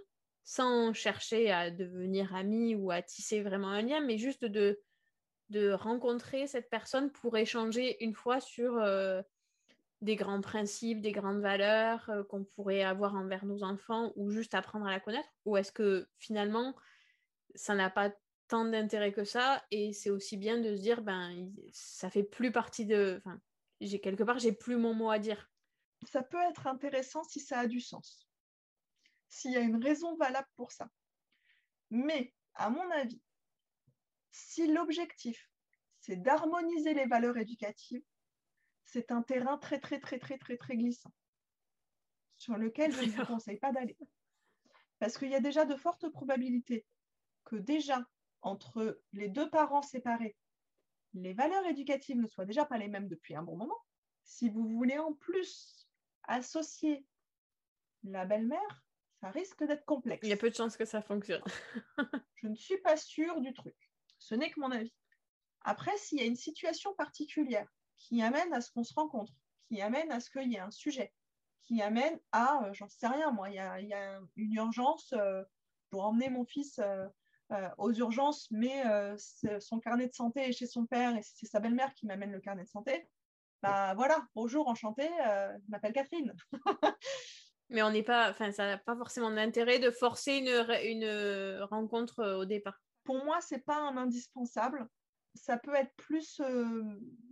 sans 0.43 0.93
chercher 0.93 1.49
à 1.49 1.71
devenir 1.71 2.35
ami 2.35 2.75
ou 2.75 2.91
à 2.91 3.01
tisser 3.01 3.41
vraiment 3.41 3.69
un 3.69 3.81
lien, 3.81 3.99
mais 3.99 4.19
juste 4.19 4.45
de, 4.45 4.79
de 5.49 5.71
rencontrer 5.71 6.45
cette 6.45 6.69
personne 6.69 7.11
pour 7.11 7.35
échanger 7.35 8.03
une 8.03 8.13
fois 8.13 8.39
sur 8.39 8.77
euh, 8.77 9.23
des 10.01 10.15
grands 10.15 10.41
principes, 10.41 11.01
des 11.01 11.11
grandes 11.11 11.41
valeurs 11.41 12.09
euh, 12.09 12.23
qu'on 12.23 12.43
pourrait 12.43 12.83
avoir 12.83 13.15
envers 13.15 13.45
nos 13.45 13.63
enfants 13.63 14.13
ou 14.15 14.29
juste 14.31 14.53
apprendre 14.53 14.85
à 14.85 14.91
la 14.91 14.99
connaître? 14.99 15.29
Ou 15.45 15.57
est-ce 15.57 15.71
que 15.71 16.07
finalement, 16.17 16.75
ça 17.55 17.75
n'a 17.75 17.89
pas 17.89 18.11
tant 18.47 18.65
d'intérêt 18.65 19.11
que 19.11 19.23
ça 19.23 19.63
et 19.71 19.93
c'est 19.93 20.09
aussi 20.09 20.35
bien 20.35 20.57
de 20.57 20.75
se 20.75 20.81
dire 20.81 21.03
ben 21.03 21.51
ça 21.71 22.09
fait 22.09 22.23
plus 22.23 22.51
partie 22.51 22.85
de 22.85 23.21
enfin 23.23 23.39
j'ai 23.79 24.01
quelque 24.01 24.23
part 24.23 24.39
j'ai 24.39 24.51
plus 24.51 24.75
mon 24.75 24.93
mot 24.93 25.11
à 25.11 25.19
dire. 25.19 25.49
Ça 26.03 26.23
peut 26.23 26.41
être 26.49 26.65
intéressant 26.67 27.23
si 27.23 27.39
ça 27.39 27.59
a 27.59 27.67
du 27.67 27.79
sens. 27.79 28.27
S'il 29.27 29.51
y 29.51 29.57
a 29.57 29.61
une 29.61 29.83
raison 29.83 30.15
valable 30.15 30.47
pour 30.55 30.71
ça. 30.71 30.89
Mais 31.91 32.33
à 32.55 32.69
mon 32.69 32.89
avis 32.91 33.21
Si 34.31 34.67
l'objectif, 34.67 35.49
c'est 35.99 36.21
d'harmoniser 36.21 36.93
les 36.93 37.05
valeurs 37.05 37.37
éducatives, 37.37 38.03
c'est 38.91 39.11
un 39.11 39.21
terrain 39.21 39.57
très, 39.57 39.79
très, 39.79 39.99
très, 39.99 40.17
très, 40.17 40.37
très, 40.37 40.57
très 40.57 40.75
glissant 40.75 41.13
sur 42.37 42.55
lequel 42.55 42.91
je 42.91 43.03
ne 43.03 43.11
vous 43.11 43.25
conseille 43.25 43.59
pas 43.59 43.71
d'aller. 43.71 43.97
Parce 44.97 45.17
qu'il 45.17 45.29
y 45.29 45.35
a 45.35 45.41
déjà 45.41 45.65
de 45.65 45.75
fortes 45.75 46.09
probabilités 46.09 46.85
que 47.43 47.55
déjà, 47.55 48.05
entre 48.41 49.01
les 49.13 49.29
deux 49.29 49.49
parents 49.49 49.81
séparés, 49.81 50.35
les 51.13 51.33
valeurs 51.33 51.65
éducatives 51.67 52.17
ne 52.17 52.27
soient 52.27 52.45
déjà 52.45 52.65
pas 52.65 52.77
les 52.77 52.87
mêmes 52.87 53.07
depuis 53.07 53.35
un 53.35 53.43
bon 53.43 53.57
moment. 53.57 53.77
Si 54.23 54.49
vous 54.49 54.67
voulez 54.67 54.97
en 54.97 55.13
plus 55.13 55.87
associer 56.23 57.05
la 58.03 58.25
belle-mère, 58.25 58.83
ça 59.21 59.29
risque 59.29 59.63
d'être 59.65 59.85
complexe. 59.85 60.25
Il 60.25 60.29
y 60.29 60.33
a 60.33 60.37
peu 60.37 60.49
de 60.49 60.55
chances 60.55 60.77
que 60.77 60.85
ça 60.85 61.01
fonctionne. 61.01 61.43
je 62.35 62.47
ne 62.47 62.55
suis 62.55 62.77
pas 62.77 62.95
sûre 62.95 63.41
du 63.41 63.53
truc. 63.53 63.75
Ce 64.17 64.33
n'est 64.33 64.49
que 64.49 64.59
mon 64.59 64.71
avis. 64.71 64.93
Après, 65.61 65.95
s'il 65.97 66.19
y 66.19 66.21
a 66.21 66.25
une 66.25 66.35
situation 66.35 66.93
particulière 66.95 67.67
qui 67.99 68.21
amène 68.23 68.51
à 68.53 68.61
ce 68.61 68.71
qu'on 68.71 68.83
se 68.83 68.93
rencontre, 68.93 69.33
qui 69.67 69.81
amène 69.81 70.11
à 70.11 70.19
ce 70.19 70.29
qu'il 70.29 70.51
y 70.51 70.55
ait 70.55 70.59
un 70.59 70.71
sujet, 70.71 71.13
qui 71.63 71.81
amène 71.81 72.19
à, 72.31 72.63
euh, 72.63 72.73
j'en 72.73 72.89
sais 72.89 73.07
rien, 73.07 73.31
moi, 73.31 73.49
il 73.49 73.55
y 73.55 73.59
a, 73.59 74.19
une 74.35 74.53
urgence, 74.53 75.13
euh, 75.13 75.43
pour 75.91 76.05
emmener 76.05 76.29
mon 76.29 76.45
fils 76.45 76.79
euh, 76.79 77.07
aux 77.77 77.91
urgences, 77.93 78.47
mais 78.51 78.83
son 79.59 79.79
carnet 79.79 80.07
de 80.07 80.13
santé 80.13 80.41
est 80.41 80.51
chez 80.51 80.67
son 80.67 80.85
père 80.85 81.15
et 81.15 81.21
c'est 81.23 81.47
sa 81.47 81.59
belle-mère 81.59 81.93
qui 81.95 82.05
m'amène 82.05 82.31
le 82.31 82.39
carnet 82.39 82.63
de 82.63 82.69
santé. 82.69 83.09
Bah 83.63 83.95
voilà, 83.95 84.23
bonjour, 84.35 84.67
enchantée, 84.67 85.09
je 85.09 85.69
m'appelle 85.69 85.93
Catherine. 85.93 86.35
mais 87.69 87.81
on 87.81 87.89
n'est 87.89 88.03
pas, 88.03 88.29
enfin, 88.29 88.51
ça 88.51 88.67
n'a 88.67 88.77
pas 88.77 88.95
forcément 88.95 89.31
d'intérêt 89.31 89.79
de 89.79 89.89
forcer 89.89 90.37
une, 90.37 90.47
une 90.83 91.63
rencontre 91.71 92.23
au 92.35 92.45
départ. 92.45 92.79
Pour 93.03 93.25
moi, 93.25 93.41
c'est 93.41 93.65
pas 93.65 93.77
un 93.77 93.97
indispensable. 93.97 94.87
Ça 95.35 95.57
peut 95.57 95.75
être 95.75 95.93
plus 95.95 96.41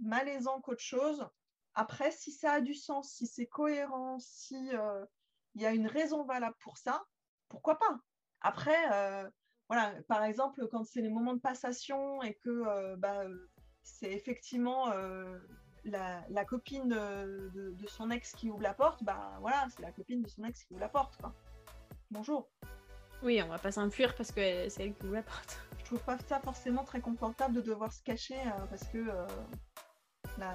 malaisant 0.01 0.61
qu'autre 0.61 0.81
chose. 0.81 1.27
Après, 1.73 2.11
si 2.11 2.31
ça 2.31 2.53
a 2.53 2.61
du 2.61 2.73
sens, 2.73 3.11
si 3.11 3.27
c'est 3.27 3.47
cohérent, 3.47 4.19
si 4.19 4.71
il 5.55 5.61
y 5.61 5.65
a 5.65 5.71
une 5.71 5.87
raison 5.87 6.23
valable 6.23 6.55
pour 6.59 6.77
ça, 6.77 7.05
pourquoi 7.49 7.77
pas? 7.77 7.99
Après, 8.41 9.31
voilà, 9.67 9.93
par 10.07 10.23
exemple, 10.23 10.67
quand 10.71 10.83
c'est 10.83 11.01
les 11.01 11.09
moments 11.09 11.33
de 11.33 11.41
passation 11.41 12.21
et 12.23 12.35
que 12.35 12.95
bah, 12.95 13.23
c'est 13.83 14.11
effectivement 14.11 14.91
la, 15.83 16.45
copine 16.45 16.87
de, 16.87 17.85
son 17.87 18.11
ex 18.11 18.33
qui 18.33 18.49
ouvre 18.49 18.61
la 18.61 18.73
porte, 18.73 19.03
bah 19.03 19.37
voilà, 19.41 19.67
c'est 19.69 19.81
la 19.81 19.91
copine 19.91 20.21
de 20.21 20.27
son 20.27 20.43
ex 20.43 20.63
qui 20.63 20.73
ouvre 20.73 20.81
la 20.81 20.89
porte. 20.89 21.19
Bonjour. 22.11 22.49
Oui, 23.23 23.41
on 23.41 23.47
va 23.47 23.57
pas 23.57 23.71
s'enfuir 23.71 24.15
parce 24.15 24.31
que 24.31 24.69
c'est 24.69 24.83
elle 24.83 24.93
qui 24.93 25.05
ouvre 25.05 25.15
la 25.15 25.23
porte. 25.23 25.66
Je 25.87 25.95
trouve 25.95 26.03
pas 26.03 26.17
ça 26.27 26.41
forcément 26.41 26.83
très 26.83 26.99
confortable 26.99 27.53
de 27.55 27.61
devoir 27.61 27.93
se 27.93 28.03
cacher 28.03 28.35
parce 28.69 28.83
que 28.89 29.05
la, 30.37 30.53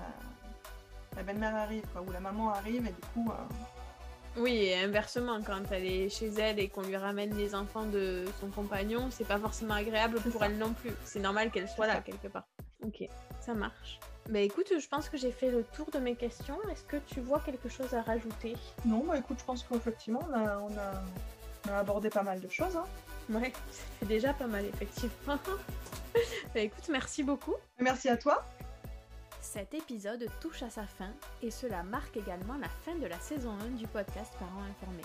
la 1.17 1.23
belle-mère 1.23 1.55
arrive, 1.55 1.85
ou 2.07 2.13
la 2.13 2.21
maman 2.21 2.51
arrive, 2.51 2.87
et 2.87 2.93
du 2.93 3.01
coup. 3.15 3.31
Euh, 3.31 4.41
oui, 4.41 4.57
et 4.57 4.77
inversement, 4.77 5.41
quand 5.43 5.61
elle 5.71 5.87
est 5.87 6.09
chez 6.09 6.29
elle 6.29 6.59
et 6.59 6.69
qu'on 6.69 6.83
lui 6.83 6.97
ramène 6.97 7.35
les 7.37 7.55
enfants 7.55 7.85
de 7.85 8.25
son 8.41 8.49
compagnon, 8.49 9.09
c'est 9.11 9.27
pas 9.27 9.39
forcément 9.39 9.75
agréable 9.75 10.21
pour 10.21 10.43
elle 10.43 10.57
non 10.57 10.73
plus. 10.73 10.93
C'est 11.05 11.21
normal 11.21 11.51
qu'elle 11.51 11.69
soit 11.69 11.87
là 11.87 12.01
quelque 12.01 12.29
part. 12.29 12.47
Ok, 12.85 13.05
ça 13.41 13.55
marche. 13.55 14.01
Bah 14.29 14.41
écoute, 14.41 14.73
je 14.79 14.89
pense 14.89 15.09
que 15.09 15.17
j'ai 15.17 15.33
fait 15.33 15.51
le 15.51 15.65
tour 15.65 15.91
de 15.93 15.99
mes 15.99 16.15
questions. 16.15 16.59
Est-ce 16.71 16.85
que 16.85 16.97
tu 17.07 17.21
vois 17.21 17.41
quelque 17.41 17.69
chose 17.69 17.93
à 17.95 18.03
rajouter? 18.03 18.55
Non, 18.85 19.05
bah 19.07 19.19
écoute, 19.19 19.39
je 19.41 19.45
pense 19.45 19.63
qu'effectivement, 19.65 20.21
on 20.31 20.35
a, 20.35 20.59
on, 20.59 21.71
a, 21.71 21.79
abordé 21.79 22.09
pas 22.09 22.23
mal 22.23 22.41
de 22.41 22.49
choses. 22.49 22.77
Hein. 22.77 22.85
Ouais, 23.31 23.53
c'est 23.99 24.09
déjà 24.09 24.33
pas 24.35 24.47
mal, 24.47 24.65
effectivement. 24.67 25.39
bah 26.55 26.61
écoute, 26.61 26.89
merci 26.91 27.23
beaucoup. 27.23 27.55
Merci 27.79 28.09
à 28.09 28.17
toi. 28.17 28.45
Cet 29.41 29.75
épisode 29.75 30.27
touche 30.41 30.63
à 30.63 30.71
sa 30.71 30.85
fin 30.85 31.11
et 31.43 31.51
cela 31.51 31.83
marque 31.83 32.17
également 32.17 32.57
la 32.59 32.69
fin 32.69 32.95
de 32.95 33.07
la 33.07 33.19
saison 33.19 33.53
1 33.67 33.77
du 33.77 33.87
podcast 33.87 34.33
Parents 34.39 34.63
informés. 34.71 35.03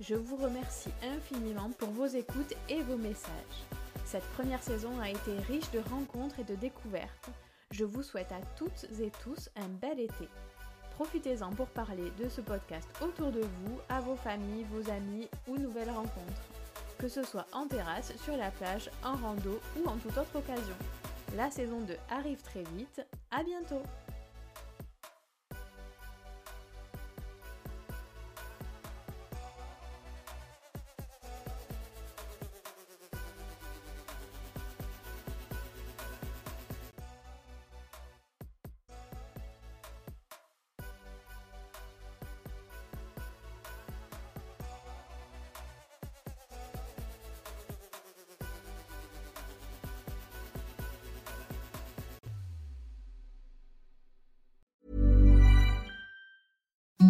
Je 0.00 0.14
vous 0.14 0.36
remercie 0.36 0.90
infiniment 1.02 1.70
pour 1.78 1.90
vos 1.90 2.06
écoutes 2.06 2.54
et 2.68 2.82
vos 2.82 2.96
messages. 2.96 3.64
Cette 4.04 4.26
première 4.32 4.62
saison 4.62 4.98
a 5.00 5.10
été 5.10 5.36
riche 5.48 5.70
de 5.72 5.80
rencontres 5.90 6.40
et 6.40 6.44
de 6.44 6.54
découvertes. 6.54 7.30
Je 7.70 7.84
vous 7.84 8.02
souhaite 8.02 8.32
à 8.32 8.40
toutes 8.56 8.86
et 9.00 9.10
tous 9.22 9.50
un 9.56 9.68
bel 9.68 10.00
été. 10.00 10.28
Profitez-en 10.92 11.50
pour 11.50 11.68
parler 11.68 12.12
de 12.18 12.28
ce 12.28 12.40
podcast 12.40 12.88
autour 13.00 13.32
de 13.32 13.40
vous, 13.40 13.78
à 13.88 14.00
vos 14.00 14.16
familles, 14.16 14.66
vos 14.70 14.90
amis 14.90 15.28
ou 15.48 15.56
nouvelles 15.56 15.90
rencontres. 15.90 16.51
Que 17.02 17.08
ce 17.08 17.24
soit 17.24 17.46
en 17.52 17.66
terrasse, 17.66 18.12
sur 18.22 18.36
la 18.36 18.52
plage, 18.52 18.88
en 19.02 19.16
rando 19.16 19.60
ou 19.76 19.88
en 19.88 19.96
toute 19.96 20.16
autre 20.16 20.36
occasion. 20.36 20.76
La 21.36 21.50
saison 21.50 21.80
2 21.80 21.96
arrive 22.08 22.40
très 22.42 22.62
vite. 22.76 23.04
À 23.32 23.42
bientôt 23.42 23.82